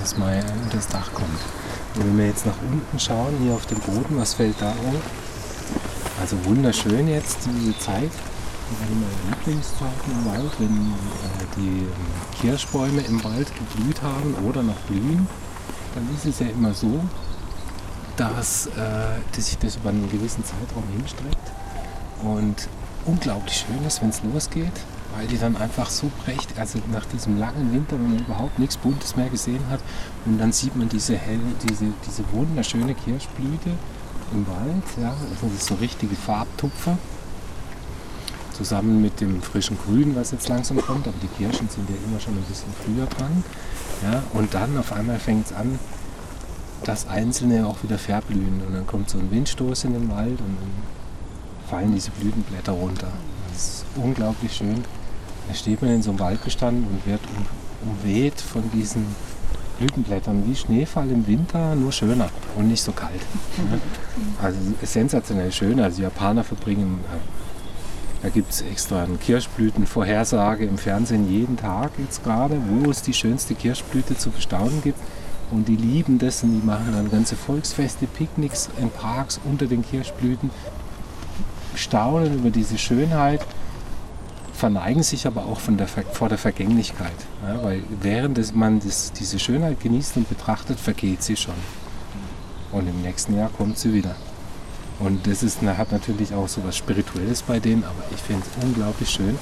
dass 0.00 0.16
man 0.16 0.34
unter 0.64 0.76
das 0.76 0.88
Dach 0.88 1.12
kommt. 1.12 1.38
Und 1.94 2.06
wenn 2.06 2.18
wir 2.18 2.26
jetzt 2.26 2.46
nach 2.46 2.56
unten 2.70 2.98
schauen, 2.98 3.34
hier 3.42 3.54
auf 3.54 3.66
dem 3.66 3.78
Boden, 3.80 4.16
was 4.16 4.34
fällt 4.34 4.60
da 4.60 4.70
auf? 4.70 5.02
Also 6.20 6.36
wunderschön 6.44 7.08
jetzt 7.08 7.38
diese 7.46 7.78
Zeit. 7.78 8.10
Eine 8.80 8.94
meiner 8.94 9.36
Lieblingszeiten 9.36 10.12
im 10.12 10.24
Wald, 10.24 10.52
wenn 10.58 10.68
äh, 10.68 11.46
die 11.56 11.84
äh, 11.84 12.40
Kirschbäume 12.40 13.02
im 13.02 13.22
Wald 13.22 13.48
geblüht 13.54 14.00
haben 14.00 14.34
oder 14.48 14.62
noch 14.62 14.78
blühen, 14.88 15.26
dann 15.94 16.08
ist 16.16 16.24
es 16.24 16.38
ja 16.38 16.46
immer 16.46 16.72
so, 16.72 17.00
dass, 18.16 18.68
äh, 18.68 18.70
dass 19.34 19.46
sich 19.46 19.58
das 19.58 19.76
über 19.76 19.90
einen 19.90 20.08
gewissen 20.10 20.42
Zeitraum 20.44 20.84
hinstreckt 20.96 21.52
und 22.22 22.68
unglaublich 23.04 23.66
schön 23.66 23.84
ist, 23.86 24.00
wenn 24.00 24.08
es 24.08 24.22
losgeht, 24.22 24.72
weil 25.16 25.26
die 25.26 25.38
dann 25.38 25.56
einfach 25.56 25.90
so 25.90 26.10
prächtig, 26.24 26.58
also 26.58 26.78
nach 26.92 27.04
diesem 27.06 27.38
langen 27.38 27.72
Winter, 27.72 27.96
wenn 27.96 28.14
man 28.14 28.18
überhaupt 28.20 28.58
nichts 28.58 28.76
Buntes 28.76 29.16
mehr 29.16 29.28
gesehen 29.28 29.62
hat, 29.70 29.80
und 30.24 30.38
dann 30.38 30.52
sieht 30.52 30.76
man 30.76 30.88
diese 30.88 31.16
helle, 31.16 31.40
diese, 31.68 31.86
diese 32.06 32.24
wunderschöne 32.32 32.94
Kirschblüte 32.94 33.70
im 34.32 34.46
Wald, 34.46 34.84
ja, 35.00 35.10
also 35.10 35.46
das 35.46 35.52
ist 35.52 35.66
so 35.66 35.74
richtige 35.74 36.16
Farbtupfer, 36.16 36.98
zusammen 38.52 39.00
mit 39.00 39.20
dem 39.20 39.42
frischen 39.42 39.78
Grün, 39.78 40.14
was 40.14 40.30
jetzt 40.30 40.48
langsam 40.48 40.78
kommt, 40.78 41.06
aber 41.06 41.16
die 41.22 41.42
Kirschen 41.42 41.68
sind 41.68 41.88
ja 41.88 41.96
immer 42.06 42.20
schon 42.20 42.34
ein 42.34 42.44
bisschen 42.44 42.72
früher 42.84 43.06
dran, 43.06 43.44
ja, 44.02 44.22
und 44.32 44.54
dann 44.54 44.76
auf 44.78 44.92
einmal 44.92 45.18
fängt 45.18 45.46
es 45.46 45.52
an, 45.52 45.78
dass 46.84 47.06
einzelne 47.06 47.66
auch 47.66 47.82
wieder 47.82 47.98
verblühen 47.98 48.62
und 48.66 48.74
dann 48.74 48.86
kommt 48.86 49.08
so 49.08 49.18
ein 49.18 49.30
Windstoß 49.30 49.84
in 49.84 49.92
den 49.92 50.10
Wald 50.10 50.40
und 50.40 50.56
dann 50.60 51.68
fallen 51.68 51.94
diese 51.94 52.10
Blütenblätter 52.10 52.72
runter. 52.72 53.08
Das 53.52 53.66
ist 53.66 53.84
unglaublich 53.96 54.52
schön. 54.52 54.84
Da 55.48 55.54
steht 55.54 55.82
man 55.82 55.90
in 55.92 56.02
so 56.02 56.10
einem 56.10 56.20
Waldbestand 56.20 56.86
und 56.86 57.06
wird 57.06 57.20
um, 57.36 57.90
umweht 57.90 58.40
von 58.40 58.62
diesen 58.70 59.06
Blütenblättern 59.78 60.44
wie 60.46 60.54
Schneefall 60.54 61.10
im 61.10 61.26
Winter, 61.26 61.74
nur 61.74 61.92
schöner 61.92 62.28
und 62.56 62.68
nicht 62.68 62.82
so 62.82 62.92
kalt. 62.92 63.20
Also 64.42 64.58
sensationell 64.82 65.50
schön. 65.52 65.80
Also 65.80 65.98
die 65.98 66.02
Japaner 66.02 66.44
verbringen, 66.44 67.00
äh, 67.12 68.22
da 68.22 68.28
gibt 68.28 68.52
es 68.52 68.60
extra 68.60 69.02
eine 69.02 69.16
Kirschblütenvorhersage 69.16 70.64
im 70.64 70.78
Fernsehen 70.78 71.28
jeden 71.28 71.56
Tag 71.56 71.90
jetzt 71.98 72.22
gerade, 72.22 72.60
wo 72.68 72.90
es 72.90 73.02
die 73.02 73.14
schönste 73.14 73.54
Kirschblüte 73.54 74.16
zu 74.16 74.30
bestaunen 74.30 74.80
gibt. 74.82 74.98
Und 75.50 75.66
die 75.66 75.76
lieben 75.76 76.18
das 76.18 76.42
und 76.42 76.52
die 76.52 76.64
machen 76.64 76.92
dann 76.92 77.10
ganze 77.10 77.36
Volksfeste, 77.36 78.06
Picknicks 78.06 78.70
in 78.80 78.90
Parks 78.90 79.40
unter 79.44 79.66
den 79.66 79.84
Kirschblüten, 79.84 80.50
staunen 81.74 82.34
über 82.34 82.50
diese 82.50 82.78
Schönheit, 82.78 83.44
verneigen 84.62 85.02
sich 85.02 85.26
aber 85.26 85.46
auch 85.46 85.58
der, 85.66 85.88
vor 85.88 86.28
der 86.28 86.38
Vergänglichkeit. 86.38 87.18
Ja, 87.44 87.64
weil 87.64 87.82
während 88.00 88.54
man 88.54 88.78
das, 88.78 89.10
diese 89.10 89.40
Schönheit 89.40 89.80
genießt 89.80 90.18
und 90.18 90.28
betrachtet, 90.28 90.78
vergeht 90.78 91.20
sie 91.24 91.34
schon. 91.36 91.56
Und 92.70 92.86
im 92.88 93.02
nächsten 93.02 93.36
Jahr 93.36 93.50
kommt 93.50 93.76
sie 93.76 93.92
wieder. 93.92 94.14
Und 95.00 95.26
das 95.26 95.42
ist, 95.42 95.62
hat 95.62 95.90
natürlich 95.90 96.32
auch 96.32 96.46
so 96.46 96.62
was 96.62 96.76
Spirituelles 96.76 97.42
bei 97.42 97.58
denen, 97.58 97.82
aber 97.82 98.04
ich 98.14 98.20
finde 98.20 98.44
es 98.46 98.64
unglaublich 98.64 99.10
schön. 99.10 99.36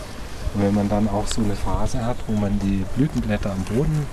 Und 0.54 0.62
wenn 0.62 0.74
man 0.74 0.88
dann 0.88 1.06
auch 1.06 1.26
so 1.26 1.42
eine 1.42 1.54
Phase 1.54 2.02
hat, 2.02 2.16
wo 2.26 2.32
man 2.32 2.58
die 2.60 2.86
Blütenblätter 2.96 3.52
am 3.52 3.62
Boden 3.64 4.06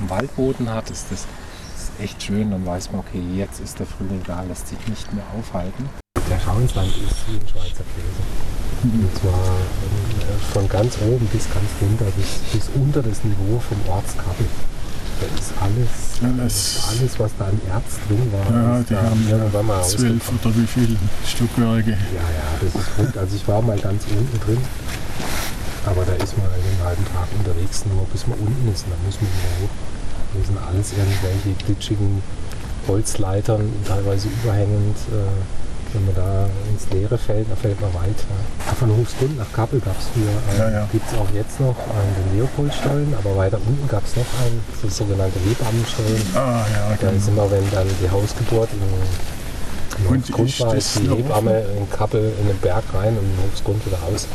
am 0.00 0.10
Waldboden 0.10 0.72
hat, 0.72 0.90
ist 0.90 1.06
das 1.10 1.26
ist 1.76 1.90
echt 2.00 2.22
schön. 2.22 2.52
Dann 2.52 2.64
weiß 2.64 2.92
man, 2.92 3.00
okay, 3.00 3.20
jetzt 3.34 3.58
ist 3.58 3.80
der 3.80 3.86
Frühling 3.86 4.22
da, 4.28 4.44
lässt 4.44 4.68
sich 4.68 4.78
nicht 4.86 5.12
mehr 5.12 5.24
aufhalten. 5.36 5.88
Der 6.30 6.38
Schauinsland 6.38 6.92
ist 6.98 7.16
wie 7.26 7.34
ein 7.34 7.48
Schweizer 7.48 7.82
Käse. 7.82 8.49
Und 8.82 9.10
zwar 9.20 9.56
von 10.52 10.68
ganz 10.68 10.96
oben 11.02 11.26
bis 11.26 11.44
ganz 11.52 11.68
runter, 11.80 12.06
bis, 12.16 12.38
bis 12.52 12.70
unter 12.74 13.02
das 13.02 13.22
Niveau 13.24 13.60
vom 13.60 13.78
Ortskappel. 13.88 14.46
Da 15.20 15.26
ist 15.38 15.52
alles, 15.60 16.32
alles, 16.32 16.80
alles, 16.88 17.20
was 17.20 17.30
da 17.38 17.44
an 17.44 17.60
Erz 17.68 18.00
drin 18.08 18.32
war. 18.32 18.78
Ja, 18.78 18.82
die 18.88 18.96
haben 18.96 19.26
ja 19.28 19.62
mal 19.62 19.84
zwölf 19.84 20.30
oder 20.30 20.56
wie 20.56 20.66
viele 20.66 20.96
Stückwerke. 21.26 21.90
Ja, 21.90 21.96
ja, 21.96 22.48
das 22.60 22.74
ist 22.74 22.96
gut. 22.96 23.16
Also 23.18 23.36
ich 23.36 23.46
war 23.46 23.60
mal 23.60 23.78
ganz 23.78 24.04
unten 24.10 24.40
drin 24.40 24.58
aber 25.86 26.04
da 26.04 26.12
ist 26.12 26.36
man 26.36 26.46
einen 26.46 26.84
halben 26.84 27.04
Tag 27.06 27.28
unterwegs, 27.38 27.84
nur 27.86 28.04
bis 28.12 28.26
man 28.26 28.38
unten 28.38 28.72
ist. 28.72 28.84
Und 28.84 28.92
dann 28.92 29.04
muss 29.06 29.20
man 29.20 29.30
wieder 29.30 29.52
hoch. 29.64 29.74
Das 30.36 30.46
sind 30.46 30.58
alles 30.58 30.92
irgendwelche 30.92 31.64
glitschigen 31.64 32.22
Holzleitern, 32.86 33.72
teilweise 33.86 34.28
überhängend. 34.28 34.96
Äh, 35.10 35.69
wenn 35.92 36.04
man 36.06 36.14
da 36.14 36.46
ins 36.70 36.88
Leere 36.90 37.18
fällt, 37.18 37.50
da 37.50 37.56
fällt 37.56 37.80
man 37.80 37.92
weit. 37.94 38.16
Ja. 38.16 38.72
Von 38.74 38.96
Hofsgrund 38.96 39.36
nach 39.38 39.52
Kappel 39.52 39.80
gab 39.80 39.98
es 39.98 40.06
früher, 40.14 40.30
äh, 40.54 40.58
ja, 40.58 40.80
ja. 40.80 40.88
gibt 40.92 41.06
es 41.06 41.18
auch 41.18 41.28
jetzt 41.34 41.60
noch 41.60 41.76
einen, 41.76 42.14
den 42.14 42.38
Leopoldstollen, 42.38 43.14
aber 43.14 43.36
weiter 43.36 43.58
unten 43.66 43.88
gab 43.88 44.04
es 44.04 44.16
noch 44.16 44.26
einen, 44.44 44.62
das 44.82 44.96
sogenannte 44.96 45.38
Hebammenstollen. 45.40 46.22
Ah, 46.34 46.64
ja, 46.72 46.96
da 47.00 47.10
ist 47.10 47.28
immer, 47.28 47.50
wenn 47.50 47.68
dann 47.70 47.86
die 48.00 48.10
Hausgeburt 48.10 48.68
in 48.72 48.80
Hofsgrund 50.08 50.60
war, 50.60 50.74
ist 50.74 50.98
die 50.98 51.08
Hebamme 51.08 51.62
in 51.76 51.90
Kappel 51.90 52.32
in 52.40 52.46
den 52.46 52.58
Berg 52.58 52.84
rein 52.94 53.16
und 53.18 53.24
in 53.24 53.50
Hofsgrund 53.50 53.84
wieder 53.86 53.98
raus. 53.98 54.26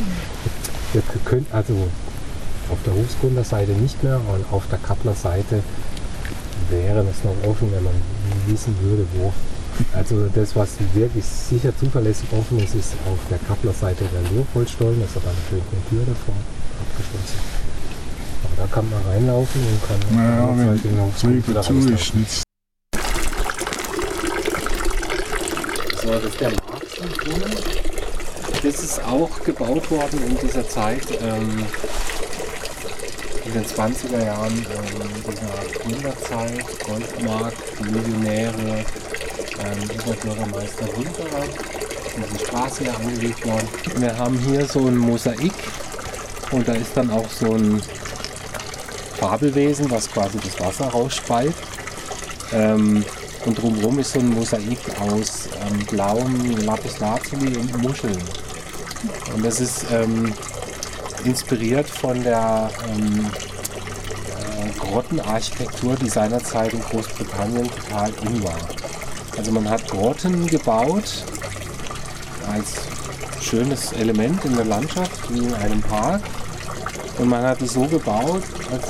Ihr 0.94 1.02
könnt 1.26 1.54
also 1.54 1.74
auf 2.72 2.78
der 2.86 2.94
Hofsgründer 2.94 3.44
Seite 3.44 3.72
nicht 3.72 4.04
mehr 4.04 4.20
und 4.34 4.46
auf 4.52 4.64
der 4.70 4.80
Kappler 4.80 5.14
Seite 5.14 5.62
wäre 6.70 7.06
es 7.10 7.24
noch 7.24 7.50
offen, 7.50 7.72
wenn 7.72 7.84
man 7.84 7.94
wissen 8.48 8.76
würde, 8.82 9.06
wo. 9.16 9.34
Also 9.94 10.28
das, 10.34 10.56
was 10.56 10.70
wirklich 10.94 11.26
sicher 11.26 11.72
zuverlässig 11.78 12.28
offen 12.32 12.60
ist, 12.60 12.76
ist 12.76 12.94
auf 13.06 13.20
der 13.30 13.40
Kappler 13.40 13.74
Seite 13.74 14.06
der 14.06 14.22
Leopoldstollen, 14.32 15.02
das 15.02 15.16
hat 15.16 15.26
dann 15.26 15.36
natürlich 15.44 15.66
eine 15.72 15.84
Tür 15.90 16.06
davor 16.06 16.36
abgeschlossen. 16.82 17.40
Aber 18.44 18.56
da 18.58 18.74
kann 18.74 18.90
man 18.90 19.02
reinlaufen 19.08 19.62
und 19.62 19.80
kann 19.88 20.00
naja, 20.16 20.50
wenn 20.56 20.98
noch 20.98 21.16
zu 21.16 21.30
ist, 21.32 22.44
So, 26.04 26.12
das 26.12 26.24
ist 26.26 26.40
der 26.40 26.50
Markt 26.50 26.66
das 28.66 28.84
ist 28.84 29.04
auch 29.04 29.44
gebaut 29.44 29.92
worden 29.92 30.20
in 30.28 30.38
dieser 30.40 30.68
Zeit, 30.68 31.06
ähm, 31.22 31.66
in 33.46 33.54
den 33.54 33.64
20er 33.64 34.26
Jahren 34.26 34.54
ähm, 34.54 35.24
dieser 35.24 35.80
Gründerzeit, 35.84 36.66
Goldmarkt, 36.84 37.82
Millionäre, 37.82 38.84
ähm, 39.66 39.90
dieser 39.90 40.16
Bürgermeister 40.16 40.86
Winterer, 40.98 41.44
diese 42.18 42.46
Straße 42.46 42.84
hier 42.84 42.96
angelegt 42.96 43.46
worden. 43.46 43.68
Wir 43.98 44.18
haben 44.18 44.38
hier 44.40 44.66
so 44.66 44.88
ein 44.88 44.98
Mosaik 44.98 45.54
und 46.52 46.68
da 46.68 46.74
ist 46.74 46.96
dann 46.96 47.10
auch 47.10 47.30
so 47.30 47.54
ein 47.54 47.82
Fabelwesen, 49.18 49.90
was 49.90 50.12
quasi 50.12 50.38
das 50.40 50.60
Wasser 50.60 50.88
rausspeit. 50.88 51.54
Ähm, 52.54 53.04
und 53.46 53.62
drumherum 53.62 54.00
ist 54.00 54.14
so 54.14 54.20
ein 54.20 54.30
Mosaik 54.30 54.80
aus 55.00 55.50
ähm, 55.68 55.86
blauem 55.86 56.58
Lapislazuli 56.62 57.58
und 57.58 57.82
Muscheln. 57.82 58.18
Und 59.34 59.46
das 59.46 59.60
ist 59.60 59.86
ähm, 59.92 60.34
inspiriert 61.24 61.90
von 61.90 62.24
der 62.24 62.70
ähm, 62.90 63.26
äh, 64.40 64.80
Grottenarchitektur, 64.80 65.96
die 65.96 66.10
seinerzeit 66.10 66.74
in 66.74 66.82
Großbritannien 66.82 67.70
total 67.70 68.12
in 68.24 68.44
war. 68.44 68.58
Also 69.38 69.52
man 69.52 69.70
hat 69.70 69.88
Grotten 69.90 70.48
gebaut 70.48 71.24
als 72.52 72.74
schönes 73.42 73.92
Element 73.94 74.44
in 74.46 74.56
der 74.56 74.66
Landschaft, 74.66 75.34
wie 75.34 75.40
in 75.40 75.54
einem 75.56 75.82
Park. 75.82 76.22
Und 77.20 77.30
man 77.30 77.44
hat 77.44 77.62
es 77.62 77.74
so 77.74 77.86
gebaut, 77.86 78.44
als, 78.72 78.88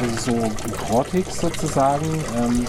also 0.00 0.32
so 0.32 0.50
grottig 0.86 1.26
sozusagen, 1.30 2.06
ähm, 2.36 2.64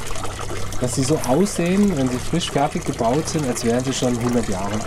dass 0.82 0.96
sie 0.96 1.04
so 1.04 1.20
aussehen, 1.28 1.96
wenn 1.98 2.10
sie 2.10 2.18
frisch 2.18 2.52
fertig 2.52 2.86
gebaut 2.86 3.28
sind, 3.30 3.48
als 3.48 3.64
wären 3.64 3.84
sie 3.84 3.94
schon 3.94 4.18
100 4.18 4.48
Jahre 4.50 4.74
alt. 4.74 4.86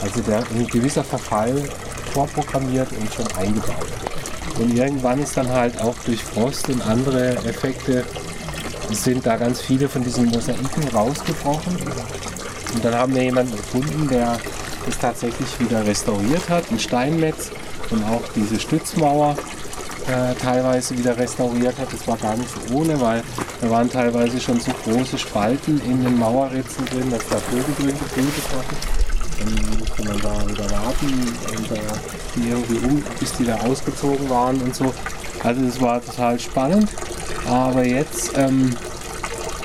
Also 0.00 0.20
der, 0.22 0.38
ein 0.38 0.66
gewisser 0.68 1.04
Verfall 1.04 1.68
vorprogrammiert 2.12 2.88
und 2.92 3.12
schon 3.12 3.26
eingebaut. 3.36 3.88
Und 4.58 4.76
irgendwann 4.76 5.20
ist 5.22 5.36
dann 5.36 5.48
halt 5.48 5.80
auch 5.80 5.94
durch 6.04 6.22
Frost 6.22 6.68
und 6.68 6.82
andere 6.82 7.36
Effekte 7.44 8.04
sind 8.94 9.26
da 9.26 9.36
ganz 9.36 9.60
viele 9.60 9.88
von 9.88 10.02
diesen 10.02 10.26
Mosaiken 10.26 10.88
rausgebrochen. 10.92 11.76
Und 12.74 12.84
dann 12.84 12.94
haben 12.94 13.14
wir 13.14 13.22
jemanden 13.22 13.56
gefunden, 13.56 14.08
der 14.08 14.38
das 14.86 14.98
tatsächlich 14.98 15.58
wieder 15.60 15.84
restauriert 15.86 16.48
hat, 16.48 16.70
ein 16.70 16.78
Steinmetz 16.78 17.50
und 17.90 18.04
auch 18.04 18.22
diese 18.34 18.58
Stützmauer 18.58 19.36
äh, 20.06 20.34
teilweise 20.34 20.96
wieder 20.96 21.16
restauriert 21.16 21.78
hat. 21.78 21.92
Das 21.92 22.06
war 22.06 22.16
gar 22.16 22.36
nicht 22.36 22.48
so 22.50 22.74
ohne, 22.74 23.00
weil 23.00 23.22
da 23.60 23.70
waren 23.70 23.90
teilweise 23.90 24.40
schon 24.40 24.60
so 24.60 24.72
große 24.84 25.18
Spalten 25.18 25.80
in 25.82 26.02
den 26.02 26.18
Mauerritzen 26.18 26.84
drin, 26.86 27.10
dass 27.10 27.26
da 27.28 27.36
Vögel 27.36 27.74
drin 27.76 27.98
gebrütet 27.98 28.44
hatten. 28.56 28.76
Dann 29.38 29.78
musste 29.78 30.04
man 30.04 30.18
da 30.20 30.48
wieder 30.48 30.70
warten 30.70 31.36
und 31.56 31.70
äh, 31.70 31.80
die 32.34 32.48
irgendwie 32.48 32.86
um, 32.86 33.02
bis 33.20 33.32
die 33.34 33.44
da 33.44 33.56
ausgezogen 33.56 34.28
waren 34.28 34.60
und 34.60 34.74
so. 34.74 34.92
Also 35.44 35.62
das 35.62 35.80
war 35.80 36.04
total 36.04 36.38
spannend. 36.38 36.88
Aber 37.46 37.84
jetzt 37.84 38.32
ähm, 38.36 38.74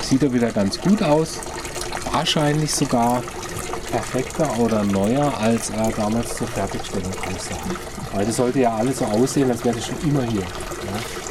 sieht 0.00 0.22
er 0.22 0.32
wieder 0.32 0.50
ganz 0.50 0.80
gut 0.80 1.02
aus. 1.02 1.40
Wahrscheinlich 2.12 2.72
sogar 2.72 3.22
perfekter 3.90 4.58
oder 4.58 4.84
neuer, 4.84 5.32
als 5.38 5.70
er 5.70 5.90
damals 5.92 6.36
zur 6.36 6.46
Fertigstellung 6.48 7.12
aussah. 7.12 7.56
Weil 8.12 8.26
das 8.26 8.36
sollte 8.36 8.60
ja 8.60 8.74
alles 8.76 8.98
so 8.98 9.04
aussehen, 9.04 9.50
als 9.50 9.64
wäre 9.64 9.76
das 9.76 9.86
schon 9.86 10.00
immer 10.02 10.22
hier. 10.22 10.40
Ja. 10.40 11.24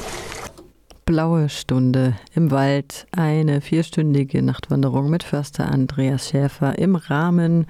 Blaue 1.05 1.49
Stunde 1.49 2.15
im 2.33 2.49
Wald, 2.49 3.07
eine 3.11 3.59
vierstündige 3.59 4.41
Nachtwanderung 4.41 5.09
mit 5.09 5.23
Förster 5.23 5.69
Andreas 5.69 6.29
Schäfer 6.29 6.79
im 6.79 6.95
Rahmen 6.95 7.67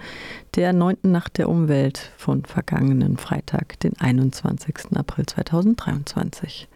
der 0.56 0.72
neunten 0.72 1.12
Nacht 1.12 1.40
der 1.40 1.50
Umwelt 1.50 2.12
von 2.16 2.46
vergangenen 2.46 3.18
Freitag, 3.18 3.80
den 3.80 4.00
21. 4.00 4.96
April 4.96 5.26
2023. 5.26 6.68